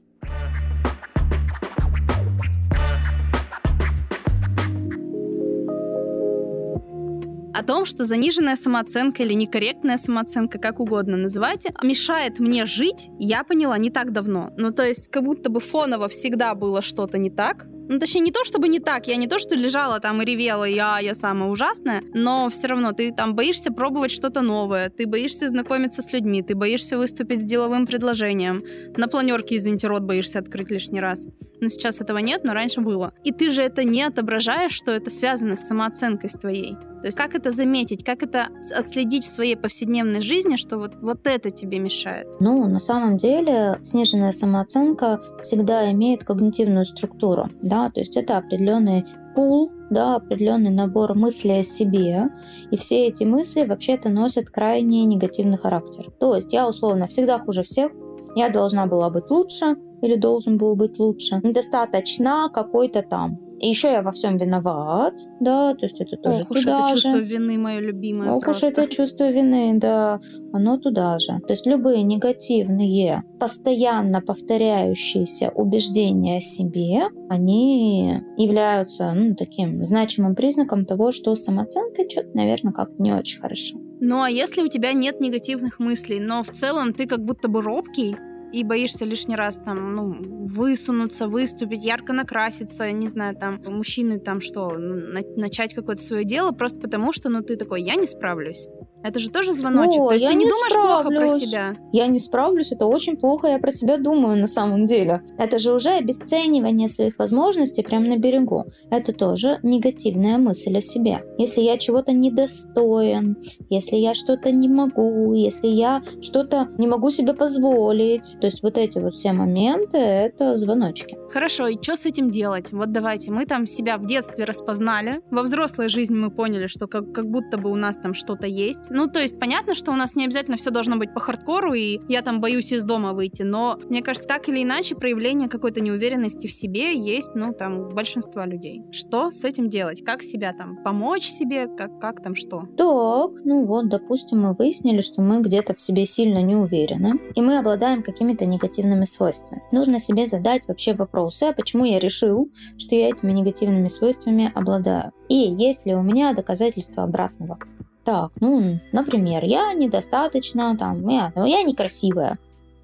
О 7.58 7.64
том, 7.64 7.86
что 7.86 8.06
заниженная 8.06 8.56
самооценка 8.56 9.24
или 9.24 9.34
некорректная 9.34 9.98
самооценка, 9.98 10.60
как 10.60 10.80
угодно 10.80 11.18
называйте, 11.18 11.74
мешает 11.84 12.40
мне 12.40 12.66
жить, 12.66 13.10
я 13.20 13.44
поняла 13.44 13.78
не 13.78 13.90
так 13.90 14.12
давно. 14.12 14.52
Ну, 14.58 14.72
то 14.72 14.86
есть, 14.86 15.10
как 15.10 15.24
будто 15.24 15.50
бы 15.50 15.60
фоново 15.60 16.08
всегда 16.08 16.54
было 16.56 16.82
что-то 16.82 17.18
не 17.18 17.30
так, 17.30 17.68
ну, 17.90 18.00
точнее, 18.00 18.20
не 18.20 18.32
то, 18.32 18.44
чтобы 18.44 18.68
не 18.68 18.80
так. 18.80 19.08
Я 19.08 19.16
не 19.16 19.28
то, 19.28 19.40
что 19.40 19.56
лежала 19.56 20.00
там 20.00 20.22
и 20.22 20.26
ревела, 20.26 20.66
я, 20.66 21.00
я 21.00 21.16
самая 21.16 21.50
ужасная, 21.50 22.04
но 22.14 22.50
все 22.50 22.68
равно 22.68 22.92
ты 22.92 23.14
там 23.14 23.34
боишься 23.34 23.72
пробовать 23.72 24.12
что-то 24.12 24.42
новое, 24.42 24.90
ты 24.90 25.08
боишься 25.08 25.48
знакомиться 25.48 26.02
с 26.02 26.12
людьми, 26.12 26.44
ты 26.44 26.54
боишься 26.54 26.98
выступить 26.98 27.42
с 27.42 27.46
деловым 27.46 27.86
предложением. 27.86 28.64
На 28.98 29.08
планерке, 29.08 29.56
извините, 29.56 29.88
рот 29.88 30.04
боишься 30.04 30.40
открыть 30.40 30.70
лишний 30.70 31.00
раз. 31.00 31.28
Но 31.60 31.70
сейчас 31.70 32.02
этого 32.02 32.20
нет, 32.20 32.44
но 32.44 32.54
раньше 32.54 32.82
было. 32.82 33.14
И 33.24 33.32
ты 33.32 33.52
же 33.52 33.62
это 33.62 33.84
не 33.84 34.04
отображаешь, 34.04 34.74
что 34.74 34.92
это 34.92 35.10
связано 35.10 35.56
с 35.56 35.68
самооценкой 35.68 36.30
с 36.30 36.34
твоей. 36.34 36.76
То 37.02 37.06
есть 37.08 37.18
как 37.18 37.36
это 37.36 37.52
заметить, 37.52 38.04
как 38.04 38.24
это 38.24 38.48
отследить 38.76 39.24
в 39.24 39.28
своей 39.28 39.56
повседневной 39.56 40.22
жизни, 40.22 40.56
что 40.56 40.78
вот, 40.78 40.96
вот 41.02 41.26
это 41.26 41.52
тебе 41.52 41.80
мешает? 41.80 42.28
Ну, 42.40 42.68
на 42.68 42.80
самом 42.80 43.18
деле, 43.18 43.80
сниженная 43.84 44.32
самооценка 44.32 45.20
всегда 45.42 45.92
имеет 45.92 46.24
когнитивную 46.24 46.86
структуру, 46.86 47.50
да, 47.62 47.90
то 47.92 48.00
есть 48.00 48.18
это 48.18 48.38
определенный 48.38 49.06
пул, 49.36 49.72
да, 49.92 50.16
определенный 50.16 50.72
набор 50.72 51.14
мыслей 51.14 51.60
о 51.60 51.64
себе, 51.64 52.30
и 52.72 52.78
все 52.78 53.06
эти 53.06 53.24
мысли 53.24 53.64
вообще-то 53.64 54.10
носят 54.10 54.50
крайне 54.50 55.06
негативный 55.06 55.58
характер. 55.58 56.12
То 56.20 56.36
есть 56.36 56.52
я 56.52 56.68
условно 56.68 57.06
всегда 57.06 57.38
хуже 57.38 57.64
всех, 57.64 57.92
я 58.36 58.50
должна 58.50 58.88
была 58.88 59.10
быть 59.12 59.30
лучше, 59.30 59.78
или 60.02 60.16
должен 60.16 60.58
был 60.58 60.76
быть 60.76 61.00
лучше. 61.00 61.40
Недостаточно 61.44 62.50
какой-то 62.54 63.02
там. 63.02 63.40
И 63.60 63.70
еще 63.70 63.92
я 63.92 64.04
во 64.04 64.12
всем 64.12 64.38
виноват, 64.38 65.16
да, 65.40 65.74
то 65.74 65.86
есть 65.86 66.00
это 66.00 66.16
тоже 66.18 66.42
Ох 66.42 66.48
туда 66.50 66.60
уж 66.60 66.64
же. 66.64 66.70
это 66.70 66.90
чувство 66.92 67.18
вины 67.18 67.58
мое 67.58 67.80
любимое 67.80 68.32
Ох 68.32 68.44
просто. 68.44 68.68
уж 68.68 68.72
это 68.72 68.88
чувство 68.88 69.32
вины, 69.32 69.80
да, 69.80 70.20
оно 70.54 70.78
туда 70.78 71.18
же. 71.18 71.40
То 71.40 71.54
есть 71.54 71.66
любые 71.66 72.04
негативные, 72.04 73.24
постоянно 73.40 74.22
повторяющиеся 74.22 75.50
убеждения 75.56 76.38
о 76.38 76.42
себе, 76.42 77.06
они 77.30 78.22
являются 78.38 79.12
ну, 79.14 79.34
таким 79.36 79.84
значимым 79.84 80.36
признаком 80.36 80.86
того, 80.86 81.12
что 81.12 81.34
самооценка 81.34 82.08
что-то, 82.08 82.30
наверное, 82.36 82.74
как-то 82.74 83.02
не 83.02 83.12
очень 83.12 83.42
хорошо. 83.42 83.80
Ну 84.00 84.22
а 84.22 84.30
если 84.30 84.62
у 84.62 84.68
тебя 84.68 84.94
нет 84.94 85.20
негативных 85.20 85.80
мыслей, 85.80 86.20
но 86.20 86.44
в 86.44 86.50
целом 86.50 86.94
ты 86.94 87.08
как 87.08 87.26
будто 87.26 87.48
бы 87.48 87.64
робкий, 87.64 88.16
и 88.52 88.64
боишься 88.64 89.06
лишний 89.06 89.36
раз 89.36 89.60
там, 89.60 89.94
ну, 89.94 90.48
высунуться, 90.48 91.28
выступить, 91.28 91.84
ярко 91.84 92.14
накраситься, 92.14 92.92
не 92.92 93.08
знаю, 93.08 93.36
там, 93.36 93.62
мужчины 93.66 94.20
там 94.20 94.42
что, 94.42 94.72
начать 94.78 95.74
какое-то 95.74 96.02
свое 96.02 96.24
дело 96.24 96.52
просто 96.52 96.80
потому, 96.80 97.14
что, 97.14 97.30
ну, 97.30 97.42
ты 97.42 97.56
такой, 97.56 97.82
я 97.82 97.96
не 97.96 98.08
справлюсь. 98.08 98.68
Это 99.04 99.20
же 99.20 99.30
тоже 99.30 99.54
звоночек. 99.54 100.02
О, 100.02 100.08
То 100.08 100.14
есть 100.14 100.24
я 100.24 100.30
ты 100.30 100.36
не, 100.36 100.46
не 100.46 100.50
думаешь 100.50 100.72
справлюсь. 100.72 101.02
плохо 101.02 101.10
про 101.10 101.28
себя. 101.40 101.74
Я 101.94 102.08
не 102.08 102.20
справлюсь, 102.20 102.72
это 102.72 102.86
очень 102.88 103.16
плохо, 103.16 103.48
я 103.48 103.60
про 103.60 103.72
себя 103.72 103.98
думаю 103.98 104.38
на 104.38 104.48
самом 104.48 104.86
деле. 104.86 105.22
Это 105.38 105.60
же 105.60 105.74
уже 105.74 105.90
обесценивание 105.92 106.88
своих 106.88 107.18
возможностей 107.20 107.84
прямо 107.84 108.08
на 108.08 108.18
берегу. 108.18 108.66
Это 108.92 109.14
тоже 109.14 109.60
негативная 109.64 110.38
мысль 110.38 110.78
о 110.78 110.82
себе. 110.82 111.24
Если 111.38 111.62
я 111.62 111.78
чего-то 111.78 112.12
недостоин, 112.12 113.38
если 113.70 113.96
я 113.98 114.14
что-то 114.14 114.52
не 114.52 114.68
могу, 114.68 115.34
если 115.34 115.68
я 115.68 116.02
что-то 116.22 116.68
не 116.78 116.88
могу 116.88 117.10
себе 117.10 117.34
позволить, 117.34 118.38
то 118.40 118.48
есть 118.48 118.64
вот 118.64 118.78
эти 118.78 119.00
вот 119.00 119.14
все 119.14 119.32
моменты, 119.32 119.98
это 119.98 120.56
звоночки. 120.56 121.18
Хорошо, 121.30 121.68
и 121.68 121.78
что 121.82 121.96
с 121.96 122.06
этим 122.06 122.30
делать? 122.30 122.72
Вот 122.72 122.92
давайте, 122.92 123.32
мы 123.32 123.46
там 123.46 123.66
себя 123.66 123.98
в 123.98 124.06
детстве 124.06 124.46
распознали, 124.46 125.22
во 125.32 125.44
взрослой 125.44 125.90
жизни 125.90 126.16
мы 126.16 126.32
поняли, 126.32 126.68
что 126.68 126.88
как, 126.88 127.14
как 127.14 127.30
будто 127.30 127.58
бы 127.58 127.70
у 127.72 127.76
нас 127.76 127.98
там 127.98 128.14
что-то 128.14 128.48
есть, 128.48 128.87
ну, 128.90 129.08
то 129.08 129.20
есть 129.20 129.40
понятно, 129.40 129.76
что 129.76 129.92
у 129.92 129.96
нас 129.96 130.16
не 130.16 130.26
обязательно 130.26 130.58
все 130.58 130.70
должно 130.70 130.98
быть 130.98 131.14
по 131.14 131.20
хардкору, 131.20 131.74
и 131.74 132.00
я 132.08 132.22
там 132.22 132.42
боюсь 132.42 132.72
из 132.72 132.84
дома 132.84 133.14
выйти, 133.14 133.44
но 133.44 133.80
мне 133.90 134.02
кажется, 134.02 134.28
так 134.28 134.48
или 134.50 134.64
иначе 134.64 134.96
проявление 134.96 135.50
какой-то 135.50 135.82
неуверенности 135.82 136.48
в 136.48 136.54
себе 136.54 136.98
есть, 136.98 137.36
ну, 137.36 137.54
там, 137.54 137.80
у 137.80 137.90
большинства 137.90 138.46
людей. 138.46 138.84
Что 138.92 139.32
с 139.32 139.44
этим 139.44 139.70
делать? 139.70 140.04
Как 140.04 140.22
себя 140.22 140.54
там 140.54 140.78
помочь 140.84 141.26
себе? 141.26 141.68
Как, 141.68 142.00
как 142.00 142.22
там 142.22 142.36
что? 142.36 142.62
Так, 142.78 143.44
ну 143.44 143.66
вот, 143.66 143.90
допустим, 143.90 144.42
мы 144.42 144.54
выяснили, 144.54 145.02
что 145.02 145.22
мы 145.22 145.42
где-то 145.42 145.74
в 145.74 145.82
себе 145.82 146.06
сильно 146.06 146.42
не 146.42 146.56
уверены, 146.56 147.20
и 147.36 147.42
мы 147.42 147.58
обладаем 147.58 148.04
какими-то 148.04 148.46
негативными 148.46 149.06
свойствами. 149.06 149.64
Нужно 149.72 150.00
себе 150.00 150.28
задать 150.28 150.68
вообще 150.68 150.94
вопросы, 150.94 151.44
а 151.46 151.54
почему 151.54 151.86
я 151.86 152.00
решил, 152.00 152.50
что 152.78 152.96
я 152.96 153.10
этими 153.10 153.32
негативными 153.32 153.88
свойствами 153.88 154.52
обладаю? 154.54 155.12
И 155.30 155.36
есть 155.36 155.86
ли 155.86 155.96
у 155.96 156.02
меня 156.02 156.34
доказательства 156.34 157.04
обратного? 157.04 157.60
Так, 158.08 158.32
ну, 158.40 158.80
например, 158.94 159.44
я 159.44 159.74
недостаточно, 159.74 160.78
там, 160.78 161.06
я, 161.10 161.34
я 161.36 161.64
некрасивая, 161.64 162.38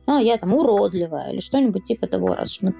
а 0.05 0.19
я 0.21 0.35
там 0.37 0.53
уродливая 0.53 1.31
или 1.31 1.39
что-нибудь 1.39 1.85
типа 1.85 2.07
того, 2.07 2.35
раз 2.35 2.61
мы 2.61 2.75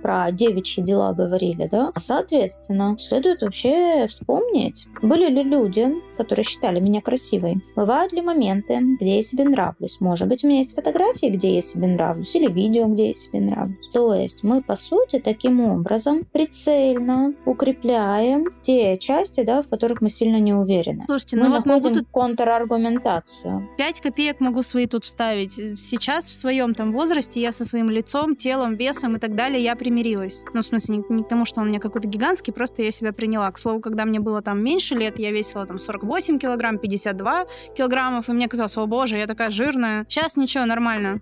про 0.00 0.32
девичьи 0.32 0.82
дела 0.82 1.12
говорили, 1.12 1.68
да. 1.70 1.92
Соответственно, 1.98 2.96
следует 2.98 3.42
вообще 3.42 4.06
вспомнить, 4.08 4.86
были 5.02 5.28
ли 5.28 5.42
люди, 5.42 5.86
которые 6.22 6.44
считали 6.44 6.78
меня 6.78 7.00
красивой. 7.00 7.60
Бывают 7.74 8.12
ли 8.12 8.22
моменты, 8.22 8.78
где 9.00 9.16
я 9.16 9.22
себе 9.22 9.44
нравлюсь? 9.44 10.00
Может 10.00 10.28
быть, 10.28 10.44
у 10.44 10.46
меня 10.46 10.58
есть 10.58 10.74
фотографии, 10.74 11.26
где 11.26 11.56
я 11.56 11.60
себе 11.60 11.88
нравлюсь, 11.88 12.34
или 12.36 12.50
видео, 12.50 12.86
где 12.86 13.08
я 13.08 13.14
себе 13.14 13.40
нравлюсь. 13.40 13.88
То 13.92 14.14
есть 14.14 14.44
мы, 14.44 14.62
по 14.62 14.76
сути, 14.76 15.18
таким 15.18 15.60
образом 15.60 16.24
прицельно 16.32 17.34
укрепляем 17.44 18.46
те 18.62 18.96
части, 18.98 19.42
да, 19.42 19.62
в 19.62 19.68
которых 19.68 20.00
мы 20.00 20.10
сильно 20.10 20.38
не 20.38 20.54
уверены. 20.54 21.04
Слушайте, 21.06 21.36
мы 21.36 21.48
ну 21.48 21.56
вот 21.56 21.66
находим 21.66 21.88
могу 21.88 21.98
тут 21.98 22.08
контраргументацию. 22.12 23.68
5 23.76 24.00
копеек 24.00 24.38
могу 24.38 24.62
свои 24.62 24.86
тут 24.86 25.04
вставить. 25.04 25.54
Сейчас 25.78 26.28
в 26.28 26.36
своем 26.36 26.74
там 26.74 26.92
возрасте 26.92 27.40
я 27.40 27.50
со 27.50 27.64
своим 27.64 27.90
лицом, 27.90 28.36
телом, 28.36 28.76
весом 28.76 29.16
и 29.16 29.18
так 29.18 29.34
далее 29.34 29.62
я 29.62 29.74
примирилась. 29.74 30.44
Ну, 30.54 30.62
в 30.62 30.66
смысле, 30.66 30.98
не, 30.98 31.16
не 31.16 31.24
к 31.24 31.28
тому, 31.28 31.44
что 31.44 31.60
он 31.60 31.66
у 31.66 31.70
меня 31.70 31.80
какой-то 31.80 32.06
гигантский, 32.06 32.52
просто 32.52 32.82
я 32.82 32.92
себя 32.92 33.12
приняла. 33.12 33.50
К 33.50 33.58
слову, 33.58 33.80
когда 33.80 34.04
мне 34.04 34.20
было 34.20 34.40
там 34.40 34.62
меньше 34.62 34.94
лет, 34.94 35.18
я 35.18 35.32
весила 35.32 35.66
там 35.66 35.80
48 35.80 36.11
58 36.12 36.38
килограмм, 36.38 36.78
52 36.78 37.46
килограммов, 37.76 38.28
и 38.28 38.32
мне 38.32 38.48
казалось, 38.48 38.76
о 38.76 38.86
боже, 38.86 39.16
я 39.16 39.26
такая 39.26 39.50
жирная. 39.50 40.04
Сейчас 40.08 40.36
ничего, 40.36 40.66
нормально 40.66 41.20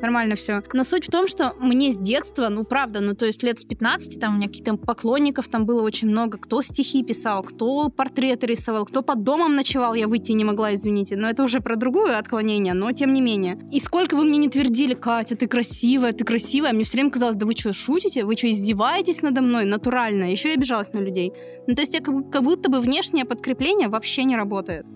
нормально 0.00 0.34
все. 0.36 0.62
Но 0.72 0.84
суть 0.84 1.06
в 1.06 1.10
том, 1.10 1.28
что 1.28 1.54
мне 1.58 1.92
с 1.92 1.98
детства, 1.98 2.48
ну 2.48 2.64
правда, 2.64 3.00
ну 3.00 3.14
то 3.14 3.26
есть 3.26 3.42
лет 3.42 3.58
с 3.60 3.64
15, 3.64 4.20
там 4.20 4.34
у 4.34 4.36
меня 4.38 4.48
каких-то 4.48 4.76
поклонников 4.76 5.48
там 5.48 5.66
было 5.66 5.82
очень 5.82 6.08
много, 6.08 6.38
кто 6.38 6.62
стихи 6.62 7.02
писал, 7.02 7.42
кто 7.42 7.88
портреты 7.88 8.46
рисовал, 8.46 8.84
кто 8.84 9.02
под 9.02 9.22
домом 9.22 9.54
ночевал, 9.56 9.94
я 9.94 10.08
выйти 10.08 10.32
не 10.32 10.44
могла, 10.44 10.74
извините, 10.74 11.16
но 11.16 11.28
это 11.28 11.42
уже 11.42 11.60
про 11.60 11.76
другое 11.76 12.18
отклонение, 12.18 12.74
но 12.74 12.92
тем 12.92 13.12
не 13.12 13.20
менее. 13.20 13.58
И 13.72 13.80
сколько 13.80 14.16
вы 14.16 14.24
мне 14.24 14.38
не 14.38 14.48
твердили, 14.48 14.94
Катя, 14.94 15.36
ты 15.36 15.46
красивая, 15.46 16.12
ты 16.12 16.24
красивая, 16.24 16.72
мне 16.72 16.84
все 16.84 16.98
время 16.98 17.10
казалось, 17.10 17.36
да 17.36 17.46
вы 17.46 17.52
что, 17.52 17.72
шутите? 17.72 18.24
Вы 18.24 18.36
что, 18.36 18.50
издеваетесь 18.50 19.22
надо 19.22 19.42
мной? 19.42 19.64
Натурально. 19.64 20.30
Еще 20.30 20.48
я 20.48 20.54
обижалась 20.54 20.92
на 20.92 21.00
людей. 21.00 21.32
Ну 21.66 21.74
то 21.74 21.82
есть 21.82 21.94
я 21.94 22.00
как, 22.00 22.30
как 22.30 22.42
будто 22.42 22.70
бы 22.70 22.80
внешнее 22.80 23.24
подкрепление 23.24 23.88
вообще 23.88 24.24
не 24.24 24.36
работает. 24.36 24.86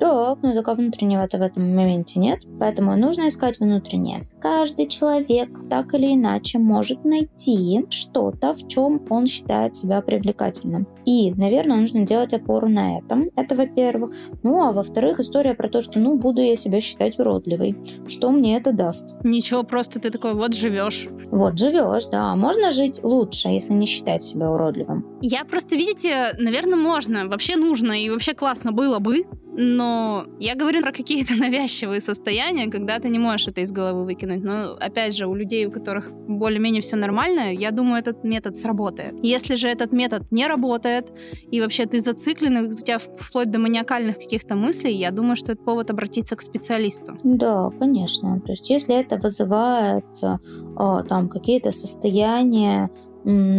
Но 0.00 0.36
только 0.42 0.74
внутреннего-то 0.74 1.38
в 1.38 1.42
этом 1.42 1.74
моменте 1.74 2.20
нет, 2.20 2.40
поэтому 2.58 2.96
нужно 2.96 3.28
искать 3.28 3.58
внутреннее. 3.60 4.24
Каждый 4.40 4.86
человек 4.86 5.50
так 5.68 5.94
или 5.94 6.14
иначе 6.14 6.58
может 6.58 7.04
найти 7.04 7.84
что-то, 7.90 8.54
в 8.54 8.68
чем 8.68 9.00
он 9.08 9.26
считает 9.26 9.74
себя 9.74 10.00
привлекательным. 10.00 10.86
И, 11.04 11.32
наверное, 11.34 11.78
нужно 11.78 12.02
делать 12.06 12.34
опору 12.34 12.68
на 12.68 12.98
этом. 12.98 13.30
Это, 13.36 13.54
во-первых. 13.54 14.14
Ну, 14.42 14.62
а 14.62 14.72
во-вторых, 14.72 15.20
история 15.20 15.54
про 15.54 15.68
то, 15.68 15.82
что, 15.82 15.98
ну, 15.98 16.16
буду 16.16 16.40
я 16.40 16.56
себя 16.56 16.80
считать 16.80 17.18
уродливой. 17.18 17.76
Что 18.06 18.30
мне 18.30 18.56
это 18.56 18.72
даст? 18.72 19.16
Ничего, 19.24 19.62
просто 19.62 20.00
ты 20.00 20.10
такой, 20.10 20.34
вот 20.34 20.54
живешь. 20.54 21.08
Вот 21.30 21.58
живешь, 21.58 22.06
да. 22.06 22.34
Можно 22.36 22.70
жить 22.70 23.00
лучше, 23.02 23.48
если 23.48 23.72
не 23.72 23.86
считать 23.86 24.22
себя 24.22 24.50
уродливым. 24.50 25.04
Я 25.20 25.44
просто, 25.44 25.76
видите, 25.76 26.26
наверное, 26.38 26.78
можно. 26.78 27.26
Вообще 27.28 27.56
нужно 27.56 27.92
и 27.92 28.10
вообще 28.10 28.34
классно 28.34 28.72
было 28.72 28.98
бы, 28.98 29.26
но 29.60 29.87
я 30.40 30.54
говорю 30.54 30.80
про 30.82 30.92
какие-то 30.92 31.34
навязчивые 31.36 32.00
состояния, 32.00 32.70
когда 32.70 32.98
ты 32.98 33.08
не 33.08 33.18
можешь 33.18 33.48
это 33.48 33.60
из 33.60 33.72
головы 33.72 34.04
выкинуть. 34.04 34.42
Но, 34.42 34.76
опять 34.80 35.16
же, 35.16 35.26
у 35.26 35.34
людей, 35.34 35.66
у 35.66 35.70
которых 35.70 36.12
более-менее 36.12 36.82
все 36.82 36.96
нормально, 36.96 37.52
я 37.52 37.70
думаю, 37.70 38.00
этот 38.00 38.24
метод 38.24 38.56
сработает. 38.56 39.14
Если 39.22 39.56
же 39.56 39.68
этот 39.68 39.92
метод 39.92 40.22
не 40.30 40.46
работает, 40.46 41.12
и 41.50 41.60
вообще 41.60 41.86
ты 41.86 42.00
зациклен, 42.00 42.58
и 42.58 42.68
у 42.68 42.74
тебя 42.74 42.98
вплоть 42.98 43.50
до 43.50 43.58
маниакальных 43.58 44.16
каких-то 44.18 44.54
мыслей, 44.54 44.94
я 44.94 45.10
думаю, 45.10 45.36
что 45.36 45.52
это 45.52 45.62
повод 45.62 45.90
обратиться 45.90 46.36
к 46.36 46.42
специалисту. 46.42 47.16
Да, 47.24 47.70
конечно. 47.78 48.40
То 48.40 48.52
есть, 48.52 48.70
если 48.70 48.94
это 48.94 49.16
вызывает 49.16 50.04
а, 50.76 51.02
там 51.02 51.28
какие-то 51.28 51.72
состояния 51.72 52.90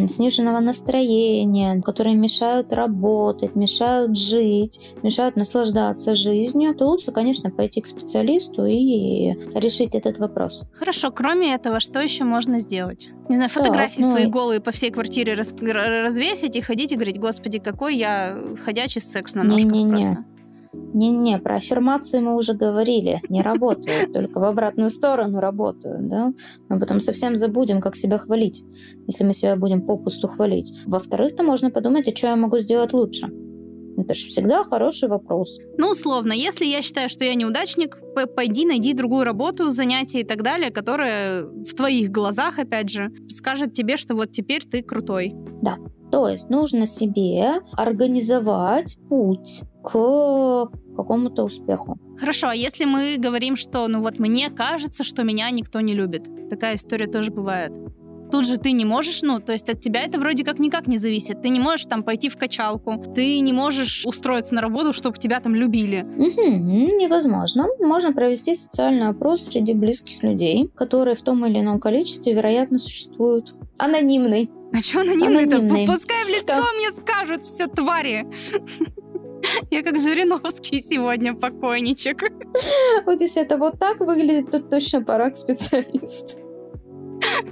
сниженного 0.07 0.59
настроения, 0.59 1.81
которые 1.81 2.15
мешают 2.15 2.73
работать, 2.73 3.55
мешают 3.55 4.17
жить, 4.17 4.79
мешают 5.03 5.35
наслаждаться 5.35 6.13
жизнью, 6.13 6.73
то 6.73 6.87
лучше, 6.87 7.11
конечно, 7.11 7.51
пойти 7.51 7.81
к 7.81 7.87
специалисту 7.87 8.65
и 8.65 9.35
решить 9.53 9.95
этот 9.95 10.17
вопрос. 10.17 10.65
Хорошо, 10.73 11.11
кроме 11.11 11.53
этого, 11.53 11.79
что 11.79 11.99
еще 11.99 12.23
можно 12.23 12.59
сделать? 12.59 13.09
Не 13.29 13.35
знаю, 13.35 13.49
фотографии 13.49 14.01
так, 14.01 14.05
ну... 14.05 14.11
свои 14.11 14.25
голые 14.25 14.59
по 14.59 14.71
всей 14.71 14.89
квартире 14.91 15.33
раз, 15.35 15.53
развесить 15.61 16.55
и 16.55 16.61
ходить 16.61 16.91
и 16.91 16.95
говорить, 16.95 17.19
господи, 17.19 17.59
какой 17.59 17.95
я 17.95 18.35
ходячий 18.65 19.01
секс 19.01 19.35
на 19.35 19.43
ножках 19.43 19.71
не, 19.71 19.83
не, 19.83 19.91
не. 19.91 20.01
просто. 20.01 20.25
Не-не, 20.73 21.39
про 21.39 21.55
аффирмации 21.55 22.19
мы 22.19 22.35
уже 22.35 22.53
говорили, 22.53 23.21
не 23.29 23.41
работают, 23.41 24.11
только 24.13 24.39
в 24.39 24.43
обратную 24.43 24.89
сторону 24.89 25.39
работают, 25.39 26.07
да? 26.07 26.33
Мы 26.69 26.79
потом 26.79 26.99
совсем 26.99 27.35
забудем, 27.35 27.81
как 27.81 27.95
себя 27.95 28.17
хвалить, 28.17 28.63
если 29.07 29.23
мы 29.23 29.33
себя 29.33 29.55
будем 29.55 29.81
попусту 29.81 30.27
хвалить. 30.27 30.73
Во-вторых-то 30.85 31.43
можно 31.43 31.71
подумать, 31.71 32.07
а 32.07 32.15
что 32.15 32.27
я 32.27 32.35
могу 32.35 32.59
сделать 32.59 32.93
лучше. 32.93 33.29
Это 33.97 34.13
же 34.13 34.27
всегда 34.27 34.63
хороший 34.63 35.09
вопрос. 35.09 35.59
Ну, 35.77 35.89
условно, 35.91 36.31
если 36.31 36.65
я 36.65 36.81
считаю, 36.81 37.09
что 37.09 37.25
я 37.25 37.33
неудачник, 37.33 37.99
пойди 38.35 38.65
найди 38.65 38.93
другую 38.93 39.25
работу, 39.25 39.71
занятия 39.71 40.21
и 40.21 40.23
так 40.23 40.41
далее, 40.41 40.69
которая 40.69 41.43
в 41.43 41.73
твоих 41.75 42.09
глазах, 42.09 42.59
опять 42.59 42.89
же, 42.89 43.11
скажет 43.29 43.73
тебе, 43.73 43.97
что 43.97 44.15
вот 44.15 44.31
теперь 44.31 44.63
ты 44.63 44.81
крутой. 44.83 45.33
Да. 45.61 45.77
То 46.11 46.27
есть 46.27 46.49
нужно 46.49 46.85
себе 46.85 47.61
организовать 47.73 48.97
путь 49.09 49.61
к 49.83 50.67
какому-то 50.95 51.43
успеху. 51.43 51.97
Хорошо, 52.17 52.49
а 52.49 52.55
если 52.55 52.85
мы 52.85 53.17
говорим, 53.17 53.55
что 53.55 53.87
ну 53.87 54.01
вот 54.01 54.19
мне 54.19 54.49
кажется, 54.49 55.03
что 55.03 55.23
меня 55.23 55.49
никто 55.51 55.79
не 55.81 55.93
любит. 55.93 56.27
Такая 56.49 56.75
история 56.75 57.07
тоже 57.07 57.31
бывает. 57.31 57.71
Тут 58.31 58.45
же 58.45 58.57
ты 58.57 58.71
не 58.71 58.85
можешь, 58.85 59.21
ну, 59.23 59.39
то 59.39 59.53
есть 59.53 59.69
от 59.69 59.79
тебя 59.79 60.01
это 60.03 60.19
вроде 60.19 60.43
как 60.43 60.59
никак 60.59 60.87
не 60.87 60.97
зависит. 60.97 61.41
Ты 61.41 61.49
не 61.49 61.59
можешь 61.59 61.85
там 61.87 62.03
пойти 62.03 62.29
в 62.29 62.37
качалку, 62.37 63.03
ты 63.15 63.39
не 63.39 63.53
можешь 63.53 64.05
устроиться 64.05 64.53
на 64.55 64.61
работу, 64.61 64.93
чтобы 64.93 65.17
тебя 65.17 65.39
там 65.39 65.55
любили. 65.55 66.01
Угу, 66.03 66.97
невозможно. 66.97 67.67
Можно 67.79 68.13
провести 68.13 68.55
социальный 68.55 69.07
опрос 69.07 69.45
среди 69.45 69.73
близких 69.73 70.21
людей, 70.23 70.69
которые 70.75 71.15
в 71.15 71.21
том 71.21 71.45
или 71.45 71.59
ином 71.59 71.79
количестве, 71.79 72.33
вероятно, 72.33 72.77
существуют. 72.77 73.55
Анонимный. 73.77 74.51
А 74.73 74.77
что 74.77 75.01
анонимный-то? 75.01 75.57
Анонимный. 75.57 75.87
Пускай 75.87 76.23
в 76.25 76.27
лицо 76.27 76.53
что? 76.53 76.73
мне 76.77 76.91
скажут 76.91 77.43
все 77.43 77.65
твари. 77.65 78.27
Я 79.71 79.83
как 79.83 79.99
Жириновский 79.99 80.81
сегодня, 80.81 81.33
покойничек. 81.33 82.23
Вот 83.05 83.21
если 83.21 83.41
это 83.41 83.57
вот 83.57 83.79
так 83.79 83.99
выглядит, 84.01 84.51
то 84.51 84.59
точно 84.59 85.01
пора 85.01 85.31
к 85.31 85.37
специалисту. 85.37 86.48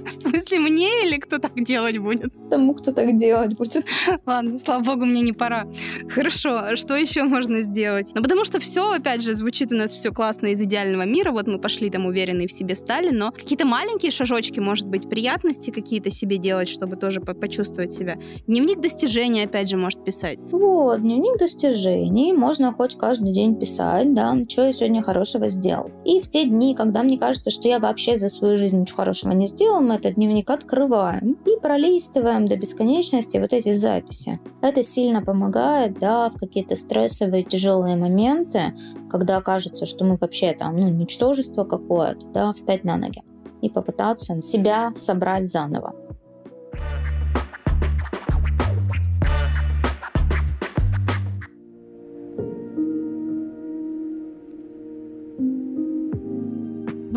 В 0.04 0.12
смысле, 0.12 0.58
мне 0.58 1.06
или 1.06 1.16
кто 1.16 1.38
так 1.38 1.54
делать 1.62 1.98
будет? 1.98 2.32
Тому, 2.50 2.74
кто 2.74 2.92
так 2.92 3.16
делать 3.16 3.56
будет. 3.56 3.84
Ладно, 4.26 4.58
слава 4.58 4.82
богу, 4.82 5.04
мне 5.04 5.20
не 5.22 5.32
пора. 5.32 5.66
Хорошо, 6.08 6.58
а 6.58 6.76
что 6.76 6.96
еще 6.96 7.24
можно 7.24 7.62
сделать? 7.62 8.12
Ну, 8.14 8.22
потому 8.22 8.44
что 8.44 8.58
все, 8.60 8.92
опять 8.92 9.22
же, 9.22 9.34
звучит 9.34 9.72
у 9.72 9.76
нас 9.76 9.92
все 9.92 10.10
классно 10.10 10.48
из 10.48 10.60
идеального 10.60 11.02
мира. 11.02 11.30
Вот 11.32 11.46
мы 11.46 11.58
пошли 11.58 11.90
там 11.90 12.06
уверенные 12.06 12.46
в 12.48 12.52
себе 12.52 12.74
стали, 12.74 13.10
но 13.10 13.32
какие-то 13.32 13.66
маленькие 13.66 14.10
шажочки, 14.10 14.60
может 14.60 14.86
быть, 14.86 15.08
приятности 15.08 15.70
какие-то 15.70 16.10
себе 16.10 16.38
делать, 16.38 16.68
чтобы 16.68 16.96
тоже 16.96 17.20
по 17.20 17.34
почувствовать 17.34 17.92
себя. 17.92 18.16
Дневник 18.46 18.80
достижений, 18.80 19.42
опять 19.42 19.68
же, 19.68 19.76
может 19.76 20.04
писать. 20.04 20.40
Вот, 20.50 21.00
дневник 21.00 21.38
достижений. 21.38 22.32
Можно 22.32 22.72
хоть 22.72 22.96
каждый 22.96 23.32
день 23.32 23.56
писать, 23.56 24.14
да, 24.14 24.36
что 24.48 24.66
я 24.66 24.72
сегодня 24.72 25.02
хорошего 25.02 25.48
сделал. 25.48 25.90
И 26.04 26.20
в 26.20 26.28
те 26.28 26.44
дни, 26.44 26.74
когда 26.74 27.02
мне 27.02 27.18
кажется, 27.18 27.50
что 27.50 27.68
я 27.68 27.78
вообще 27.78 28.16
за 28.16 28.28
свою 28.28 28.56
жизнь 28.56 28.80
ничего 28.80 28.98
хорошего 28.98 29.32
не 29.32 29.46
сделал, 29.46 29.57
делом 29.58 29.88
мы 29.88 29.96
этот 29.96 30.14
дневник 30.14 30.48
открываем 30.50 31.36
и 31.44 31.60
пролистываем 31.60 32.46
до 32.46 32.56
бесконечности 32.56 33.38
вот 33.38 33.52
эти 33.52 33.72
записи. 33.72 34.40
Это 34.62 34.82
сильно 34.82 35.22
помогает, 35.22 35.98
да, 35.98 36.30
в 36.30 36.38
какие-то 36.38 36.76
стрессовые 36.76 37.42
тяжелые 37.42 37.96
моменты, 37.96 38.72
когда 39.10 39.40
кажется, 39.40 39.86
что 39.86 40.04
мы 40.04 40.16
вообще 40.20 40.52
там, 40.52 40.76
ну, 40.76 40.88
ничтожество 40.88 41.64
какое-то, 41.64 42.26
да, 42.28 42.52
встать 42.52 42.84
на 42.84 42.96
ноги 42.96 43.22
и 43.60 43.68
попытаться 43.68 44.40
себя 44.40 44.92
собрать 44.94 45.48
заново. 45.48 45.94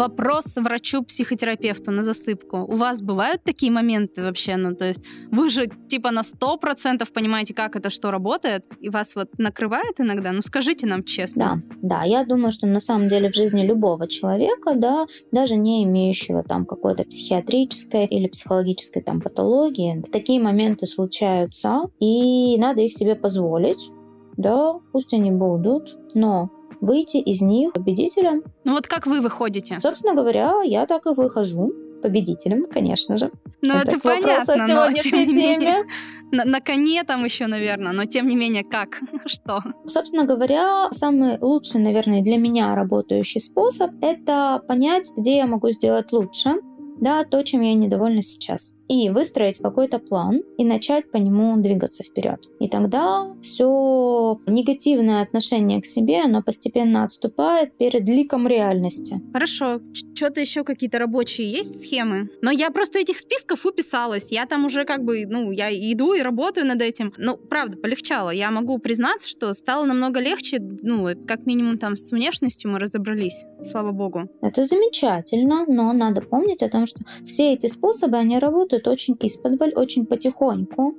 Вопрос 0.01 0.55
врачу-психотерапевту 0.55 1.91
на 1.91 2.01
засыпку. 2.01 2.57
У 2.57 2.75
вас 2.75 3.03
бывают 3.03 3.43
такие 3.43 3.71
моменты 3.71 4.23
вообще? 4.23 4.55
Ну, 4.55 4.75
то 4.75 4.85
есть 4.85 5.05
вы 5.31 5.47
же 5.49 5.67
типа 5.89 6.09
на 6.09 6.23
сто 6.23 6.57
процентов 6.57 7.13
понимаете, 7.13 7.53
как 7.53 7.75
это 7.75 7.91
что 7.91 8.09
работает, 8.09 8.65
и 8.79 8.89
вас 8.89 9.15
вот 9.15 9.27
накрывает 9.37 9.99
иногда? 9.99 10.31
Ну, 10.31 10.41
скажите 10.41 10.87
нам 10.87 11.03
честно. 11.03 11.61
Да, 11.81 11.99
да, 11.99 12.03
я 12.03 12.25
думаю, 12.25 12.51
что 12.51 12.65
на 12.65 12.79
самом 12.79 13.09
деле 13.09 13.29
в 13.29 13.35
жизни 13.35 13.61
любого 13.61 14.07
человека, 14.07 14.73
да, 14.73 15.05
даже 15.31 15.55
не 15.55 15.83
имеющего 15.83 16.41
там 16.41 16.65
какой-то 16.65 17.03
психиатрической 17.03 18.07
или 18.07 18.27
психологической 18.27 19.03
там 19.03 19.21
патологии, 19.21 20.03
такие 20.11 20.41
моменты 20.41 20.87
случаются, 20.87 21.91
и 21.99 22.57
надо 22.57 22.81
их 22.81 22.93
себе 22.93 23.13
позволить, 23.13 23.91
да, 24.35 24.79
пусть 24.93 25.13
они 25.13 25.29
будут, 25.29 25.95
но 26.15 26.49
выйти 26.81 27.17
из 27.17 27.41
них 27.41 27.73
победителем. 27.73 28.43
Ну 28.65 28.73
вот 28.73 28.87
как 28.87 29.07
вы 29.07 29.21
выходите? 29.21 29.79
Собственно 29.79 30.15
говоря, 30.15 30.61
я 30.63 30.85
так 30.85 31.05
и 31.05 31.09
выхожу 31.09 31.71
победителем, 32.01 32.65
конечно 32.65 33.17
же. 33.17 33.31
Ну, 33.61 33.75
это, 33.75 33.95
это 33.95 33.99
понятно, 33.99 34.67
но 34.67 34.91
тем 34.91 35.19
не 35.19 35.33
менее, 35.33 35.85
на, 36.31 36.45
на 36.45 36.59
коне 36.59 37.03
там 37.03 37.23
еще, 37.23 37.47
наверное, 37.47 37.93
но 37.93 38.05
тем 38.05 38.27
не 38.27 38.35
менее, 38.35 38.63
как? 38.63 38.99
Что? 39.25 39.61
Собственно 39.85 40.25
говоря, 40.25 40.89
самый 40.91 41.37
лучший, 41.39 41.79
наверное, 41.79 42.21
для 42.21 42.37
меня 42.37 42.75
работающий 42.75 43.39
способ— 43.39 43.91
это 44.01 44.61
понять, 44.67 45.11
где 45.15 45.37
я 45.37 45.45
могу 45.45 45.69
сделать 45.69 46.11
лучше, 46.11 46.55
да, 47.01 47.23
то, 47.25 47.43
чем 47.43 47.61
я 47.61 47.73
недовольна 47.73 48.21
сейчас. 48.21 48.75
И 48.87 49.09
выстроить 49.09 49.59
какой-то 49.59 49.99
план 49.99 50.41
и 50.57 50.63
начать 50.63 51.11
по 51.11 51.17
нему 51.17 51.57
двигаться 51.57 52.03
вперед. 52.03 52.39
И 52.59 52.69
тогда 52.69 53.35
все 53.41 54.39
негативное 54.45 55.23
отношение 55.23 55.81
к 55.81 55.85
себе, 55.85 56.21
оно 56.21 56.43
постепенно 56.43 57.03
отступает 57.03 57.77
перед 57.77 58.07
ликом 58.07 58.47
реальности. 58.47 59.21
Хорошо. 59.33 59.81
Что-то 60.13 60.41
еще 60.41 60.63
какие-то 60.63 60.99
рабочие 60.99 61.51
есть 61.51 61.81
схемы? 61.81 62.29
Но 62.41 62.51
я 62.51 62.69
просто 62.69 62.99
этих 62.99 63.17
списков 63.17 63.65
уписалась. 63.65 64.31
Я 64.31 64.45
там 64.45 64.65
уже 64.65 64.85
как 64.85 65.03
бы, 65.03 65.25
ну, 65.25 65.51
я 65.51 65.71
иду 65.71 66.13
и 66.13 66.21
работаю 66.21 66.67
над 66.67 66.81
этим. 66.81 67.13
Ну, 67.17 67.37
правда, 67.37 67.77
полегчало. 67.77 68.29
Я 68.29 68.51
могу 68.51 68.77
признаться, 68.77 69.27
что 69.27 69.53
стало 69.53 69.85
намного 69.85 70.19
легче, 70.19 70.59
ну, 70.59 71.07
как 71.25 71.45
минимум 71.45 71.77
там 71.79 71.95
с 71.95 72.11
внешностью 72.11 72.69
мы 72.69 72.77
разобрались, 72.77 73.45
слава 73.61 73.91
богу. 73.91 74.29
Это 74.41 74.63
замечательно, 74.63 75.65
но 75.67 75.91
надо 75.93 76.21
помнить 76.21 76.61
о 76.61 76.69
том, 76.69 76.85
что 76.91 77.25
все 77.25 77.53
эти 77.53 77.67
способы, 77.67 78.17
они 78.17 78.39
работают 78.39 78.87
очень 78.87 79.17
исподволь, 79.19 79.73
очень 79.75 80.05
потихоньку, 80.05 80.95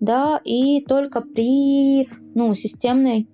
да, 0.00 0.40
и 0.44 0.84
только 0.84 1.20
при, 1.20 2.08
ну, 2.34 2.54
системной 2.54 3.28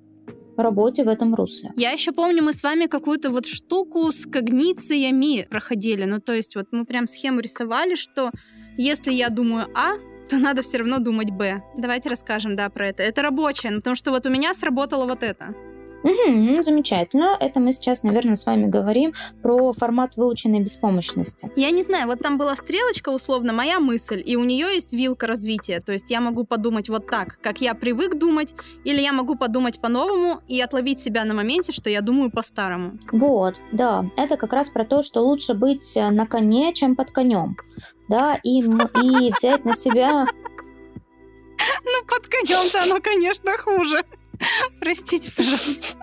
работе 0.56 1.04
в 1.04 1.08
этом 1.08 1.34
русле. 1.34 1.72
Я 1.76 1.92
еще 1.92 2.12
помню, 2.12 2.42
мы 2.42 2.52
с 2.52 2.62
вами 2.62 2.86
какую-то 2.86 3.30
вот 3.30 3.46
штуку 3.46 4.10
с 4.10 4.26
когнициями 4.26 5.46
проходили. 5.48 6.04
Ну, 6.04 6.20
то 6.20 6.34
есть 6.34 6.56
вот 6.56 6.66
мы 6.72 6.84
прям 6.84 7.06
схему 7.06 7.40
рисовали, 7.40 7.94
что 7.94 8.30
если 8.76 9.12
я 9.12 9.28
думаю 9.28 9.66
А, 9.74 9.94
то 10.28 10.36
надо 10.38 10.62
все 10.62 10.78
равно 10.78 10.98
думать 10.98 11.30
Б. 11.30 11.62
Давайте 11.76 12.10
расскажем, 12.10 12.56
да, 12.56 12.68
про 12.68 12.88
это. 12.88 13.02
Это 13.02 13.22
рабочее, 13.22 13.72
ну, 13.72 13.78
потому 13.78 13.96
что 13.96 14.10
вот 14.10 14.26
у 14.26 14.30
меня 14.30 14.52
сработало 14.52 15.06
вот 15.06 15.22
это. 15.22 15.54
Угу, 16.02 16.62
замечательно. 16.62 17.36
Это 17.40 17.60
мы 17.60 17.72
сейчас, 17.72 18.02
наверное, 18.02 18.36
с 18.36 18.46
вами 18.46 18.66
говорим 18.66 19.12
про 19.42 19.72
формат 19.72 20.16
выученной 20.16 20.60
беспомощности. 20.60 21.50
Я 21.56 21.70
не 21.70 21.82
знаю, 21.82 22.06
вот 22.06 22.20
там 22.20 22.38
была 22.38 22.54
стрелочка, 22.54 23.08
условно, 23.10 23.52
моя 23.52 23.80
мысль, 23.80 24.22
и 24.24 24.36
у 24.36 24.44
нее 24.44 24.74
есть 24.74 24.92
вилка 24.92 25.26
развития. 25.26 25.80
То 25.80 25.92
есть 25.92 26.10
я 26.10 26.20
могу 26.20 26.44
подумать 26.44 26.88
вот 26.88 27.06
так, 27.06 27.38
как 27.42 27.60
я 27.60 27.74
привык 27.74 28.18
думать, 28.18 28.54
или 28.84 29.00
я 29.00 29.12
могу 29.12 29.34
подумать 29.34 29.80
по-новому 29.80 30.40
и 30.46 30.60
отловить 30.60 31.00
себя 31.00 31.24
на 31.24 31.34
моменте, 31.34 31.72
что 31.72 31.90
я 31.90 32.00
думаю 32.00 32.30
по-старому. 32.30 32.98
Вот, 33.12 33.60
да. 33.72 34.04
Это 34.16 34.36
как 34.36 34.52
раз 34.52 34.70
про 34.70 34.84
то, 34.84 35.02
что 35.02 35.20
лучше 35.20 35.54
быть 35.54 35.96
э, 35.96 36.10
на 36.10 36.26
коне, 36.26 36.72
чем 36.74 36.94
под 36.94 37.10
конем. 37.10 37.56
Да, 38.08 38.38
и, 38.42 38.60
и 38.60 39.32
взять 39.32 39.64
на 39.64 39.74
себя... 39.74 40.26
Ну, 41.84 42.04
под 42.06 42.28
конем-то 42.28 42.82
оно, 42.82 43.00
конечно, 43.00 43.52
хуже. 43.58 44.04
Простите, 44.80 45.30
пожалуйста. 45.34 45.96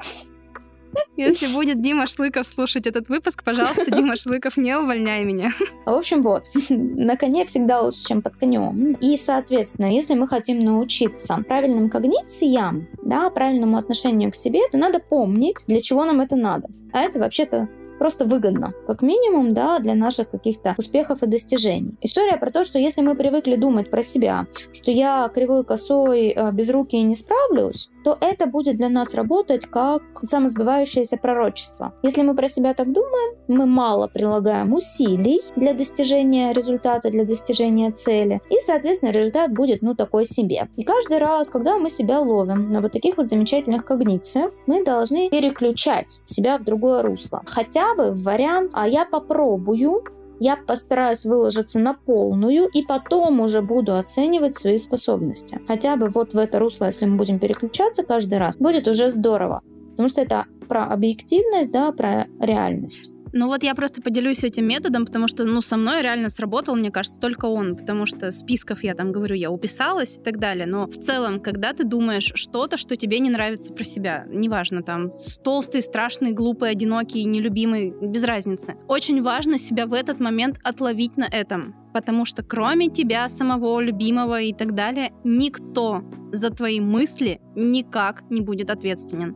Если 1.18 1.54
будет 1.54 1.82
Дима 1.82 2.08
Шлыков 2.08 2.48
слушать 2.48 2.88
этот 2.88 3.10
выпуск, 3.10 3.44
пожалуйста, 3.44 3.90
Дима 3.92 4.16
Шлыков, 4.16 4.58
не 4.58 4.78
увольняй 4.78 5.24
меня. 5.24 5.52
В 5.86 5.94
общем, 5.94 6.22
вот, 6.22 6.44
на 6.70 7.18
коне 7.18 7.46
всегда 7.46 7.82
лучше, 7.82 8.06
чем 8.06 8.22
под 8.22 8.38
конем. 8.38 8.94
И, 9.02 9.18
соответственно, 9.18 9.88
если 9.88 10.14
мы 10.14 10.28
хотим 10.28 10.60
научиться 10.60 11.44
правильным 11.48 11.90
когнициям, 11.90 12.88
да, 13.04 13.30
правильному 13.30 13.78
отношению 13.78 14.32
к 14.32 14.36
себе, 14.36 14.62
то 14.72 14.78
надо 14.78 15.00
помнить, 15.00 15.64
для 15.68 15.80
чего 15.80 16.06
нам 16.06 16.22
это 16.22 16.36
надо. 16.36 16.70
А 16.94 17.02
это 17.02 17.20
вообще-то 17.20 17.68
просто 17.98 18.26
выгодно, 18.26 18.74
как 18.88 19.02
минимум, 19.02 19.54
да, 19.54 19.80
для 19.80 19.96
наших 19.96 20.30
каких-то 20.30 20.76
успехов 20.78 21.24
и 21.24 21.28
достижений. 21.28 21.96
История 22.02 22.38
про 22.38 22.52
то, 22.52 22.64
что 22.64 22.78
если 22.78 23.02
мы 23.02 23.16
привыкли 23.16 23.56
думать 23.56 23.90
про 23.90 24.04
себя, 24.04 24.48
что 24.74 24.92
я 24.92 25.30
кривой, 25.34 25.64
косой, 25.64 26.30
э, 26.30 26.52
без 26.52 26.70
руки 26.70 26.98
и 26.98 27.04
не 27.04 27.16
справлюсь, 27.16 27.90
то 28.06 28.16
это 28.22 28.46
будет 28.46 28.78
для 28.78 28.88
нас 28.88 29.16
работать 29.16 29.66
как 29.66 30.04
самосбывающееся 30.24 31.18
пророчество. 31.18 31.96
Если 32.04 32.22
мы 32.22 32.36
про 32.36 32.48
себя 32.48 32.76
так 32.76 32.94
думаем, 32.94 33.36
мы 33.48 33.66
мало 33.66 34.08
прилагаем 34.08 34.74
усилий 34.74 35.42
для 35.56 35.74
достижения 35.74 36.54
результата, 36.54 37.10
для 37.10 37.26
достижения 37.26 37.92
цели, 37.92 38.42
и, 38.52 38.60
соответственно, 38.60 39.10
результат 39.10 39.52
будет, 39.54 39.82
ну, 39.82 39.96
такой 39.96 40.26
себе. 40.26 40.70
И 40.76 40.84
каждый 40.84 41.18
раз, 41.18 41.50
когда 41.50 41.80
мы 41.80 41.90
себя 41.90 42.20
ловим 42.20 42.72
на 42.72 42.80
вот 42.80 42.92
таких 42.92 43.18
вот 43.18 43.28
замечательных 43.28 43.84
когнициях, 43.86 44.52
мы 44.68 44.86
должны 44.86 45.32
переключать 45.32 46.22
себя 46.26 46.60
в 46.60 46.64
другое 46.64 47.02
русло. 47.02 47.42
Хотя 47.48 47.96
бы 47.96 48.12
в 48.12 48.22
вариант 48.22 48.74
«а 48.76 48.88
я 48.88 49.06
попробую», 49.06 49.98
я 50.40 50.58
постараюсь 50.58 51.26
выложиться 51.26 51.80
на 51.80 51.94
полную 51.94 52.68
и 52.68 52.84
потом 52.84 53.40
уже 53.40 53.62
буду 53.62 53.96
оценивать 53.96 54.56
свои 54.56 54.78
способности. 54.78 55.60
Хотя 55.68 55.96
бы 55.96 56.10
вот 56.10 56.34
в 56.34 56.38
это 56.38 56.60
русло, 56.60 56.86
если 56.86 57.06
мы 57.06 57.18
будем 57.18 57.40
переключаться 57.40 58.04
каждый 58.04 58.38
раз, 58.38 58.58
будет 58.58 58.88
уже 58.88 59.10
здорово. 59.10 59.62
Потому 59.92 60.10
что 60.10 60.22
это 60.22 60.46
про 60.68 60.86
объективность, 60.86 61.72
да, 61.72 61.92
про 61.92 62.28
реальность. 62.40 63.15
Ну 63.38 63.48
вот 63.48 63.64
я 63.64 63.76
просто 63.76 64.02
поделюсь 64.02 64.46
этим 64.46 64.66
методом, 64.66 65.06
потому 65.06 65.28
что, 65.28 65.44
ну, 65.44 65.62
со 65.62 65.76
мной 65.76 66.02
реально 66.02 66.30
сработал, 66.30 66.78
мне 66.78 66.90
кажется, 66.90 67.20
только 67.20 67.48
он, 67.48 67.76
потому 67.76 68.06
что 68.06 68.32
списков 68.32 68.82
я 68.82 68.94
там 68.94 69.12
говорю, 69.12 69.36
я 69.36 69.52
уписалась 69.52 70.18
и 70.18 70.22
так 70.22 70.40
далее, 70.40 70.66
но 70.66 70.88
в 70.88 70.98
целом, 70.98 71.42
когда 71.42 71.74
ты 71.74 71.84
думаешь 71.84 72.32
что-то, 72.36 72.78
что 72.78 72.96
тебе 72.96 73.20
не 73.20 73.30
нравится 73.30 73.74
про 73.74 73.84
себя, 73.84 74.24
неважно, 74.30 74.84
там, 74.84 75.10
толстый, 75.44 75.82
страшный, 75.82 76.32
глупый, 76.32 76.70
одинокий, 76.70 77.26
нелюбимый, 77.26 77.94
без 78.02 78.24
разницы, 78.24 78.78
очень 78.88 79.22
важно 79.22 79.58
себя 79.58 79.86
в 79.86 79.94
этот 79.94 80.22
момент 80.22 80.58
отловить 80.64 81.18
на 81.18 81.26
этом, 81.26 81.76
потому 81.94 82.24
что 82.24 82.42
кроме 82.42 82.88
тебя 82.88 83.28
самого, 83.28 83.82
любимого 83.82 84.40
и 84.40 84.54
так 84.54 84.74
далее, 84.76 85.12
никто 85.26 86.04
за 86.32 86.52
твои 86.52 86.80
мысли 86.80 87.42
никак 87.54 88.24
не 88.30 88.40
будет 88.40 88.70
ответственен. 88.70 89.36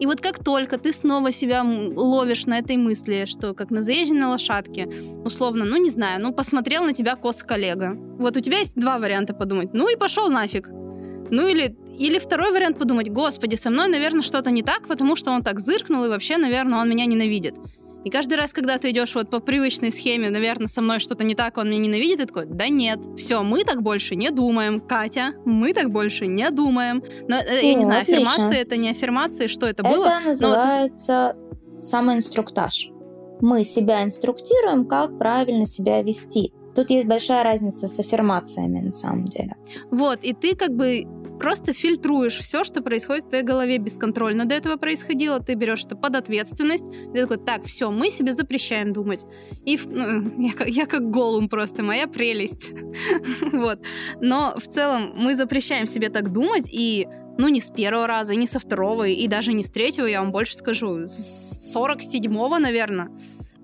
И 0.00 0.06
вот 0.06 0.20
как 0.20 0.42
только 0.42 0.78
ты 0.78 0.92
снова 0.92 1.32
себя 1.32 1.62
ловишь 1.64 2.46
на 2.46 2.58
этой 2.58 2.76
мысли, 2.76 3.24
что 3.26 3.54
как 3.54 3.70
на 3.70 3.82
заезженной 3.82 4.26
лошадке, 4.26 4.88
условно, 5.24 5.64
ну 5.64 5.76
не 5.76 5.90
знаю, 5.90 6.22
ну 6.22 6.32
посмотрел 6.32 6.84
на 6.84 6.92
тебя 6.92 7.16
кос 7.16 7.42
коллега. 7.42 7.94
Вот 8.18 8.36
у 8.36 8.40
тебя 8.40 8.58
есть 8.58 8.76
два 8.76 8.98
варианта 8.98 9.34
подумать. 9.34 9.70
Ну 9.72 9.92
и 9.92 9.96
пошел 9.96 10.28
нафиг. 10.28 10.68
Ну 11.30 11.46
или, 11.46 11.76
или 11.98 12.18
второй 12.18 12.52
вариант 12.52 12.78
подумать, 12.78 13.10
господи, 13.10 13.54
со 13.54 13.70
мной, 13.70 13.88
наверное, 13.88 14.22
что-то 14.22 14.50
не 14.50 14.62
так, 14.62 14.86
потому 14.86 15.16
что 15.16 15.30
он 15.30 15.42
так 15.42 15.60
зыркнул, 15.60 16.04
и 16.04 16.08
вообще, 16.08 16.38
наверное, 16.38 16.80
он 16.80 16.88
меня 16.88 17.04
ненавидит. 17.04 17.56
И 18.04 18.10
каждый 18.10 18.34
раз, 18.34 18.52
когда 18.52 18.78
ты 18.78 18.90
идешь 18.90 19.14
вот 19.14 19.28
по 19.28 19.40
привычной 19.40 19.90
схеме, 19.90 20.30
наверное, 20.30 20.68
со 20.68 20.80
мной 20.80 20.98
что-то 21.00 21.24
не 21.24 21.34
так, 21.34 21.58
он 21.58 21.70
меня 21.70 21.80
ненавидит, 21.80 22.20
и 22.20 22.26
такой, 22.26 22.46
да 22.46 22.68
нет, 22.68 23.00
все, 23.16 23.42
мы 23.42 23.64
так 23.64 23.82
больше 23.82 24.14
не 24.14 24.30
думаем, 24.30 24.80
Катя, 24.80 25.32
мы 25.44 25.72
так 25.72 25.90
больше 25.90 26.26
не 26.26 26.48
думаем. 26.50 27.02
Но 27.28 27.36
э, 27.36 27.60
я 27.62 27.74
не 27.74 27.84
знаю, 27.84 28.02
отлично. 28.02 28.30
аффирмации 28.30 28.58
это 28.58 28.76
не 28.76 28.90
аффирмации, 28.90 29.46
что 29.46 29.66
это, 29.66 29.82
это 29.82 29.94
было? 29.94 30.06
Это 30.06 30.28
называется 30.28 31.36
вот... 31.36 31.82
самоинструктаж. 31.82 32.88
Мы 33.40 33.64
себя 33.64 34.02
инструктируем, 34.04 34.86
как 34.86 35.18
правильно 35.18 35.66
себя 35.66 36.02
вести. 36.02 36.52
Тут 36.74 36.90
есть 36.90 37.08
большая 37.08 37.42
разница 37.42 37.88
с 37.88 37.98
аффирмациями 37.98 38.80
на 38.80 38.92
самом 38.92 39.24
деле. 39.24 39.56
Вот, 39.90 40.20
и 40.22 40.32
ты 40.32 40.54
как 40.54 40.76
бы 40.76 41.04
просто 41.38 41.72
фильтруешь 41.72 42.38
все, 42.38 42.64
что 42.64 42.82
происходит 42.82 43.24
в 43.24 43.28
твоей 43.28 43.44
голове 43.44 43.78
бесконтрольно 43.78 44.44
до 44.44 44.54
этого 44.54 44.76
происходило, 44.76 45.40
ты 45.40 45.54
берешь 45.54 45.84
это 45.84 45.96
под 45.96 46.16
ответственность, 46.16 46.86
ты 46.86 47.20
такой, 47.20 47.38
так, 47.38 47.64
все, 47.64 47.90
мы 47.90 48.10
себе 48.10 48.32
запрещаем 48.32 48.92
думать. 48.92 49.24
И 49.64 49.78
ну, 49.84 50.40
я, 50.40 50.52
я 50.66 50.86
как 50.86 51.10
голум 51.10 51.48
просто, 51.48 51.82
моя 51.82 52.06
прелесть. 52.06 52.74
вот. 53.52 53.84
Но 54.20 54.54
в 54.58 54.66
целом 54.66 55.12
мы 55.16 55.36
запрещаем 55.36 55.86
себе 55.86 56.08
так 56.08 56.32
думать, 56.32 56.68
и 56.70 57.06
ну, 57.38 57.48
не 57.48 57.60
с 57.60 57.70
первого 57.70 58.06
раза, 58.06 58.34
не 58.34 58.46
со 58.46 58.58
второго, 58.58 59.06
и 59.06 59.26
даже 59.28 59.52
не 59.52 59.62
с 59.62 59.70
третьего, 59.70 60.06
я 60.06 60.20
вам 60.20 60.32
больше 60.32 60.56
скажу, 60.56 61.08
с 61.08 61.74
47-го, 61.76 62.58
наверное. 62.58 63.10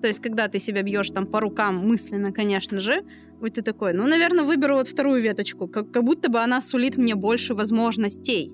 То 0.01 0.07
есть, 0.07 0.21
когда 0.21 0.47
ты 0.47 0.59
себя 0.59 0.81
бьешь 0.81 1.09
там 1.09 1.25
по 1.25 1.39
рукам 1.39 1.77
мысленно, 1.87 2.31
конечно 2.31 2.79
же, 2.79 3.03
вот 3.45 3.53
ты 3.53 3.61
такой, 3.61 3.93
ну, 3.93 4.07
наверное, 4.07 4.43
выберу 4.43 4.75
вот 4.75 4.87
вторую 4.87 5.21
веточку, 5.21 5.67
как, 5.67 5.91
как 5.91 6.03
будто 6.03 6.29
бы 6.29 6.39
она 6.39 6.61
сулит 6.61 6.97
мне 6.97 7.15
больше 7.15 7.53
возможностей. 7.53 8.51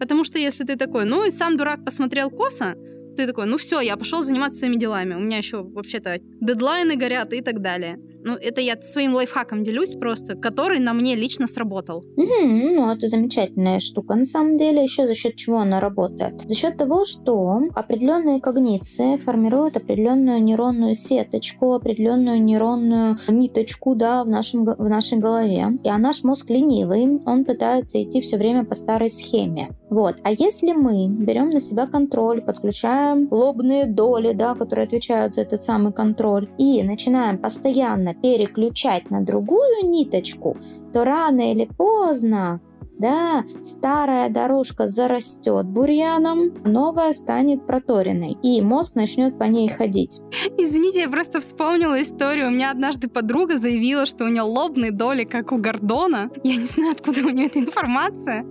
Потому 0.00 0.24
что 0.24 0.38
если 0.38 0.64
ты 0.64 0.76
такой, 0.76 1.04
ну, 1.04 1.26
и 1.26 1.30
сам 1.30 1.56
дурак 1.56 1.84
посмотрел 1.84 2.30
косо, 2.30 2.74
ты 3.16 3.26
такой, 3.26 3.46
ну 3.46 3.56
все, 3.56 3.80
я 3.80 3.96
пошел 3.96 4.22
заниматься 4.22 4.58
своими 4.60 4.76
делами. 4.76 5.14
У 5.14 5.18
меня 5.18 5.38
еще 5.38 5.64
вообще-то 5.64 6.20
дедлайны 6.40 6.96
горят 6.96 7.32
и 7.32 7.40
так 7.40 7.60
далее. 7.60 7.98
Ну, 8.24 8.34
это 8.34 8.60
я 8.60 8.80
своим 8.82 9.14
лайфхаком 9.14 9.62
делюсь 9.62 9.94
просто, 9.94 10.34
который 10.34 10.80
на 10.80 10.92
мне 10.92 11.14
лично 11.14 11.46
сработал. 11.46 12.02
Mm-hmm, 12.16 12.74
ну, 12.76 12.90
это 12.90 13.08
замечательная 13.08 13.80
штука. 13.80 14.14
На 14.14 14.24
самом 14.24 14.56
деле, 14.56 14.82
еще 14.82 15.06
за 15.06 15.14
счет 15.14 15.36
чего 15.36 15.58
она 15.58 15.80
работает? 15.80 16.34
За 16.48 16.54
счет 16.54 16.76
того, 16.76 17.04
что 17.04 17.60
определенные 17.74 18.40
когниции 18.40 19.16
формируют 19.16 19.76
определенную 19.76 20.42
нейронную 20.42 20.94
сеточку, 20.94 21.74
определенную 21.74 22.42
нейронную 22.42 23.18
ниточку, 23.28 23.94
да, 23.94 24.24
в, 24.24 24.28
нашем, 24.28 24.64
в 24.64 24.88
нашей 24.88 25.18
голове. 25.18 25.68
И 25.84 25.88
а 25.88 25.98
наш 25.98 26.24
мозг 26.24 26.50
ленивый, 26.50 27.20
он 27.24 27.44
пытается 27.44 28.02
идти 28.02 28.20
все 28.20 28.36
время 28.36 28.64
по 28.64 28.74
старой 28.74 29.10
схеме. 29.10 29.70
Вот. 29.90 30.16
А 30.22 30.32
если 30.32 30.72
мы 30.72 31.08
берем 31.08 31.48
на 31.50 31.60
себя 31.60 31.86
контроль, 31.86 32.42
подключаем 32.42 33.28
лобные 33.30 33.86
доли, 33.86 34.32
да, 34.32 34.54
которые 34.54 34.86
отвечают 34.86 35.34
за 35.34 35.42
этот 35.42 35.62
самый 35.62 35.92
контроль, 35.92 36.48
и 36.58 36.82
начинаем 36.82 37.38
постоянно 37.38 38.07
переключать 38.14 39.10
на 39.10 39.20
другую 39.22 39.88
ниточку, 39.88 40.56
то 40.92 41.04
рано 41.04 41.52
или 41.52 41.66
поздно 41.66 42.60
Да, 42.98 43.44
старая 43.62 44.28
дорожка 44.28 44.88
зарастет 44.88 45.66
бурьяном, 45.66 46.52
новая 46.64 47.12
станет 47.12 47.64
проторенной, 47.64 48.36
и 48.42 48.60
мозг 48.60 48.96
начнет 48.96 49.38
по 49.38 49.44
ней 49.44 49.68
ходить. 49.68 50.20
Извините, 50.58 51.02
я 51.02 51.08
просто 51.08 51.38
вспомнила 51.38 52.02
историю. 52.02 52.48
У 52.48 52.50
меня 52.50 52.72
однажды 52.72 53.08
подруга 53.08 53.56
заявила, 53.56 54.04
что 54.04 54.24
у 54.24 54.28
нее 54.28 54.42
лобные 54.42 54.90
доли, 54.90 55.22
как 55.22 55.52
у 55.52 55.58
Гордона. 55.58 56.28
Я 56.42 56.56
не 56.56 56.64
знаю, 56.64 56.92
откуда 56.92 57.20
у 57.20 57.30
нее 57.30 57.46
эта 57.46 57.60
информация. 57.60 58.44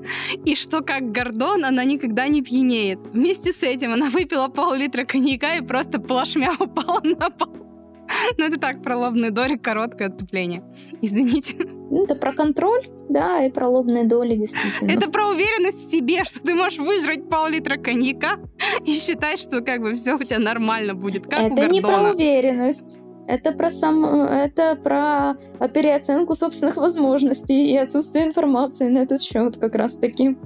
И 0.46 0.56
что, 0.56 0.82
как 0.82 1.12
Гордон, 1.12 1.65
она 1.65 1.84
никогда 1.84 2.30
не 2.30 2.41
пьянеет. 2.41 3.00
Вместе 3.12 3.52
с 3.52 3.63
этим 3.63 3.91
она 3.91 4.10
выпила 4.10 4.48
пол-литра 4.48 5.04
коньяка 5.04 5.56
и 5.58 5.62
просто 5.62 6.00
плашмя 6.00 6.52
упала 6.58 7.02
на 7.04 7.30
пол. 7.30 7.66
Ну, 8.38 8.46
это 8.46 8.60
так, 8.60 8.82
про 8.84 8.98
лобные 8.98 9.32
доли, 9.32 9.58
короткое 9.58 10.08
отступление. 10.08 10.63
Извините. 11.02 11.58
Ну, 11.89 12.04
это 12.04 12.15
про 12.15 12.34
контроль, 12.34 12.86
да, 13.10 13.46
и 13.46 13.50
про 13.50 13.67
лобные 13.70 14.04
доли, 14.04 14.36
действительно. 14.36 14.91
Это 14.91 15.10
про 15.10 15.28
уверенность 15.28 15.88
в 15.88 15.91
себе, 15.91 16.24
что 16.24 16.41
ты 16.41 16.53
можешь 16.53 16.80
выжрать 16.80 17.30
пол-литра 17.30 17.78
коньяка 17.78 18.39
и 18.86 18.93
считать, 18.93 19.39
что 19.39 19.62
как 19.62 19.82
бы 19.82 19.93
все 19.95 20.16
у 20.16 20.20
тебя 20.20 20.39
нормально 20.39 20.95
будет, 20.95 21.28
как 21.28 21.51
это 21.51 21.68
не 21.68 21.82
про 21.82 22.12
уверенность. 22.12 22.99
Это 23.30 23.51
про 23.51 23.70
сам, 23.70 24.05
это 24.05 24.76
про 24.76 25.36
переоценку 25.68 26.34
собственных 26.34 26.78
возможностей 26.78 27.72
и 27.72 27.78
отсутствие 27.78 28.26
информации 28.26 28.88
на 28.88 28.99
этот 28.99 29.22
счет 29.22 29.58
как 29.58 29.76
раз 29.76 29.97
таки. 29.97 30.38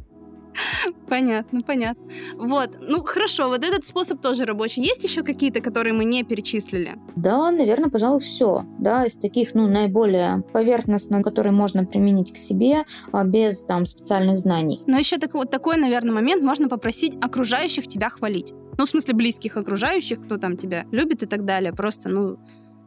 Понятно, 1.07 1.59
понятно. 1.65 2.03
Вот, 2.35 2.69
ну 2.79 3.03
хорошо, 3.03 3.49
вот 3.49 3.63
этот 3.63 3.85
способ 3.85 4.21
тоже 4.21 4.45
рабочий. 4.45 4.81
Есть 4.81 5.03
еще 5.03 5.23
какие-то, 5.23 5.61
которые 5.61 5.93
мы 5.93 6.05
не 6.05 6.23
перечислили? 6.23 6.95
Да, 7.15 7.51
наверное, 7.51 7.89
пожалуй, 7.89 8.19
все. 8.19 8.65
Да, 8.79 9.05
из 9.05 9.15
таких, 9.15 9.53
ну, 9.53 9.67
наиболее 9.67 10.43
поверхностно, 10.53 11.21
которые 11.21 11.53
можно 11.53 11.85
применить 11.85 12.31
к 12.31 12.37
себе 12.37 12.85
а, 13.11 13.23
без 13.23 13.63
там 13.63 13.85
специальных 13.85 14.37
знаний. 14.37 14.81
Но 14.87 14.97
еще 14.97 15.17
так, 15.17 15.33
вот 15.33 15.49
такой, 15.49 15.77
наверное, 15.77 16.13
момент 16.13 16.41
можно 16.41 16.69
попросить 16.69 17.17
окружающих 17.21 17.87
тебя 17.87 18.09
хвалить. 18.09 18.53
Ну, 18.77 18.85
в 18.85 18.89
смысле, 18.89 19.13
близких 19.13 19.57
окружающих, 19.57 20.21
кто 20.21 20.37
там 20.37 20.57
тебя 20.57 20.85
любит 20.91 21.23
и 21.23 21.25
так 21.25 21.45
далее. 21.45 21.73
Просто, 21.73 22.09
ну, 22.09 22.37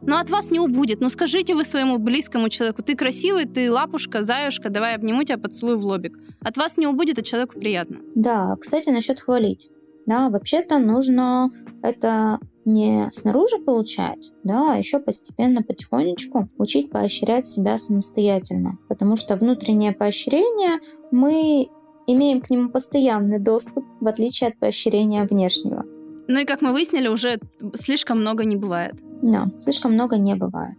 но 0.05 0.17
от 0.19 0.29
вас 0.29 0.51
не 0.51 0.59
убудет. 0.59 1.01
Ну 1.01 1.09
скажите 1.09 1.55
вы 1.55 1.63
своему 1.63 1.97
близкому 1.97 2.49
человеку, 2.49 2.83
ты 2.83 2.95
красивый, 2.95 3.45
ты 3.45 3.71
лапушка, 3.71 4.21
заюшка, 4.21 4.69
давай 4.69 4.95
обниму 4.95 5.23
тебя, 5.23 5.37
поцелую 5.37 5.79
в 5.79 5.85
лобик. 5.85 6.17
От 6.41 6.57
вас 6.57 6.77
не 6.77 6.87
убудет, 6.87 7.19
а 7.19 7.21
человеку 7.21 7.59
приятно. 7.59 7.97
Да, 8.15 8.55
кстати, 8.59 8.89
насчет 8.89 9.19
хвалить. 9.19 9.71
Да, 10.05 10.29
вообще-то 10.29 10.77
нужно 10.77 11.49
это 11.81 12.39
не 12.63 13.09
снаружи 13.11 13.57
получать, 13.59 14.33
да, 14.43 14.73
а 14.73 14.77
еще 14.77 14.99
постепенно, 14.99 15.61
потихонечку 15.61 16.49
учить 16.57 16.91
поощрять 16.91 17.45
себя 17.45 17.77
самостоятельно. 17.77 18.77
Потому 18.87 19.15
что 19.15 19.35
внутреннее 19.35 19.93
поощрение 19.93 20.79
мы 21.11 21.69
имеем 22.07 22.41
к 22.41 22.49
нему 22.49 22.69
постоянный 22.69 23.39
доступ, 23.39 23.85
в 23.99 24.07
отличие 24.07 24.49
от 24.49 24.59
поощрения 24.59 25.25
внешнего. 25.25 25.85
Ну 26.27 26.39
и 26.39 26.45
как 26.45 26.61
мы 26.61 26.71
выяснили, 26.71 27.07
уже 27.07 27.39
слишком 27.73 28.21
много 28.21 28.45
не 28.45 28.55
бывает. 28.55 28.95
Да, 29.21 29.47
слишком 29.59 29.93
много 29.93 30.17
не 30.17 30.35
бывает. 30.35 30.77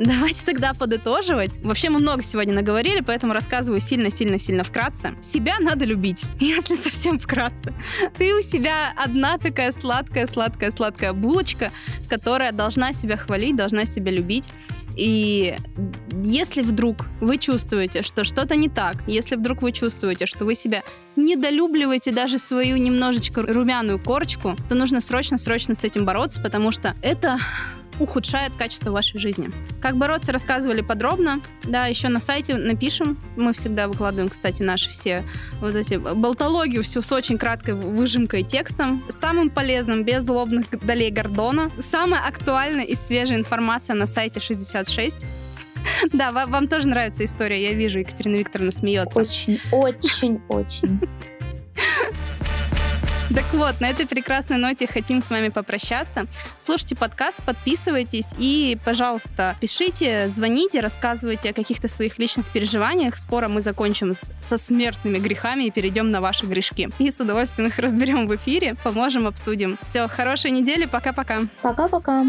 Давайте 0.00 0.44
тогда 0.44 0.74
подытоживать. 0.74 1.58
Вообще 1.62 1.88
мы 1.88 2.00
много 2.00 2.20
сегодня 2.20 2.52
наговорили, 2.52 3.00
поэтому 3.00 3.32
рассказываю 3.32 3.80
сильно-сильно-сильно 3.80 4.64
вкратце. 4.64 5.14
Себя 5.22 5.54
надо 5.60 5.84
любить, 5.84 6.24
если 6.40 6.74
совсем 6.74 7.18
вкратце. 7.18 7.72
Ты 8.18 8.34
у 8.34 8.42
себя 8.42 8.92
одна 8.96 9.38
такая 9.38 9.70
сладкая-сладкая-сладкая 9.70 11.12
булочка, 11.12 11.70
которая 12.08 12.52
должна 12.52 12.92
себя 12.92 13.16
хвалить, 13.16 13.56
должна 13.56 13.84
себя 13.84 14.10
любить. 14.10 14.50
И 14.96 15.56
если 16.22 16.62
вдруг 16.62 17.06
вы 17.20 17.38
чувствуете, 17.38 18.02
что 18.02 18.24
что-то 18.24 18.56
не 18.56 18.68
так, 18.68 19.02
если 19.06 19.36
вдруг 19.36 19.62
вы 19.62 19.72
чувствуете, 19.72 20.26
что 20.26 20.44
вы 20.44 20.54
себя 20.54 20.82
недолюбливаете 21.16 22.12
даже 22.12 22.38
свою 22.38 22.76
немножечко 22.76 23.42
румяную 23.42 23.98
корочку, 23.98 24.56
то 24.68 24.74
нужно 24.74 25.00
срочно-срочно 25.00 25.74
с 25.74 25.84
этим 25.84 26.04
бороться, 26.04 26.40
потому 26.40 26.70
что 26.70 26.94
это 27.02 27.38
ухудшает 27.98 28.54
качество 28.56 28.90
вашей 28.90 29.18
жизни. 29.18 29.50
Как 29.80 29.96
бороться, 29.96 30.32
рассказывали 30.32 30.80
подробно. 30.80 31.40
Да, 31.64 31.86
еще 31.86 32.08
на 32.08 32.20
сайте 32.20 32.54
напишем. 32.54 33.18
Мы 33.36 33.52
всегда 33.52 33.88
выкладываем, 33.88 34.28
кстати, 34.28 34.62
наши 34.62 34.90
все 34.90 35.24
вот 35.60 35.74
эти 35.74 35.94
болтологию 35.94 36.82
всю 36.82 37.02
с 37.02 37.12
очень 37.12 37.38
краткой 37.38 37.74
выжимкой 37.74 38.42
текстом. 38.42 39.04
Самым 39.08 39.50
полезным, 39.50 40.04
без 40.04 40.24
злобных 40.24 40.66
долей 40.84 41.10
Гордона. 41.10 41.70
Самая 41.80 42.20
актуальная 42.20 42.84
и 42.84 42.94
свежая 42.94 43.38
информация 43.38 43.94
на 43.94 44.06
сайте 44.06 44.40
66. 44.40 45.26
Да, 46.12 46.32
вам 46.32 46.66
тоже 46.66 46.88
нравится 46.88 47.24
история, 47.24 47.62
я 47.62 47.74
вижу, 47.74 47.98
Екатерина 47.98 48.36
Викторовна 48.36 48.70
смеется. 48.70 49.20
Очень, 49.20 49.60
очень, 49.70 50.40
очень. 50.48 51.00
Так 53.34 53.52
вот, 53.52 53.80
на 53.80 53.90
этой 53.90 54.06
прекрасной 54.06 54.58
ноте 54.58 54.86
хотим 54.86 55.20
с 55.20 55.28
вами 55.28 55.48
попрощаться. 55.48 56.26
Слушайте 56.60 56.94
подкаст, 56.94 57.36
подписывайтесь 57.44 58.32
и, 58.38 58.78
пожалуйста, 58.84 59.56
пишите, 59.60 60.28
звоните, 60.28 60.78
рассказывайте 60.78 61.50
о 61.50 61.52
каких-то 61.52 61.88
своих 61.88 62.16
личных 62.20 62.46
переживаниях. 62.46 63.16
Скоро 63.16 63.48
мы 63.48 63.60
закончим 63.60 64.14
с, 64.14 64.30
со 64.40 64.56
смертными 64.56 65.18
грехами 65.18 65.64
и 65.64 65.72
перейдем 65.72 66.12
на 66.12 66.20
ваши 66.20 66.46
грешки. 66.46 66.90
И 67.00 67.10
с 67.10 67.18
удовольствием 67.18 67.70
их 67.70 67.78
разберем 67.80 68.28
в 68.28 68.36
эфире, 68.36 68.76
поможем, 68.84 69.26
обсудим. 69.26 69.78
Все, 69.82 70.06
хорошей 70.06 70.52
недели, 70.52 70.84
пока-пока. 70.84 71.40
Пока-пока. 71.60 72.26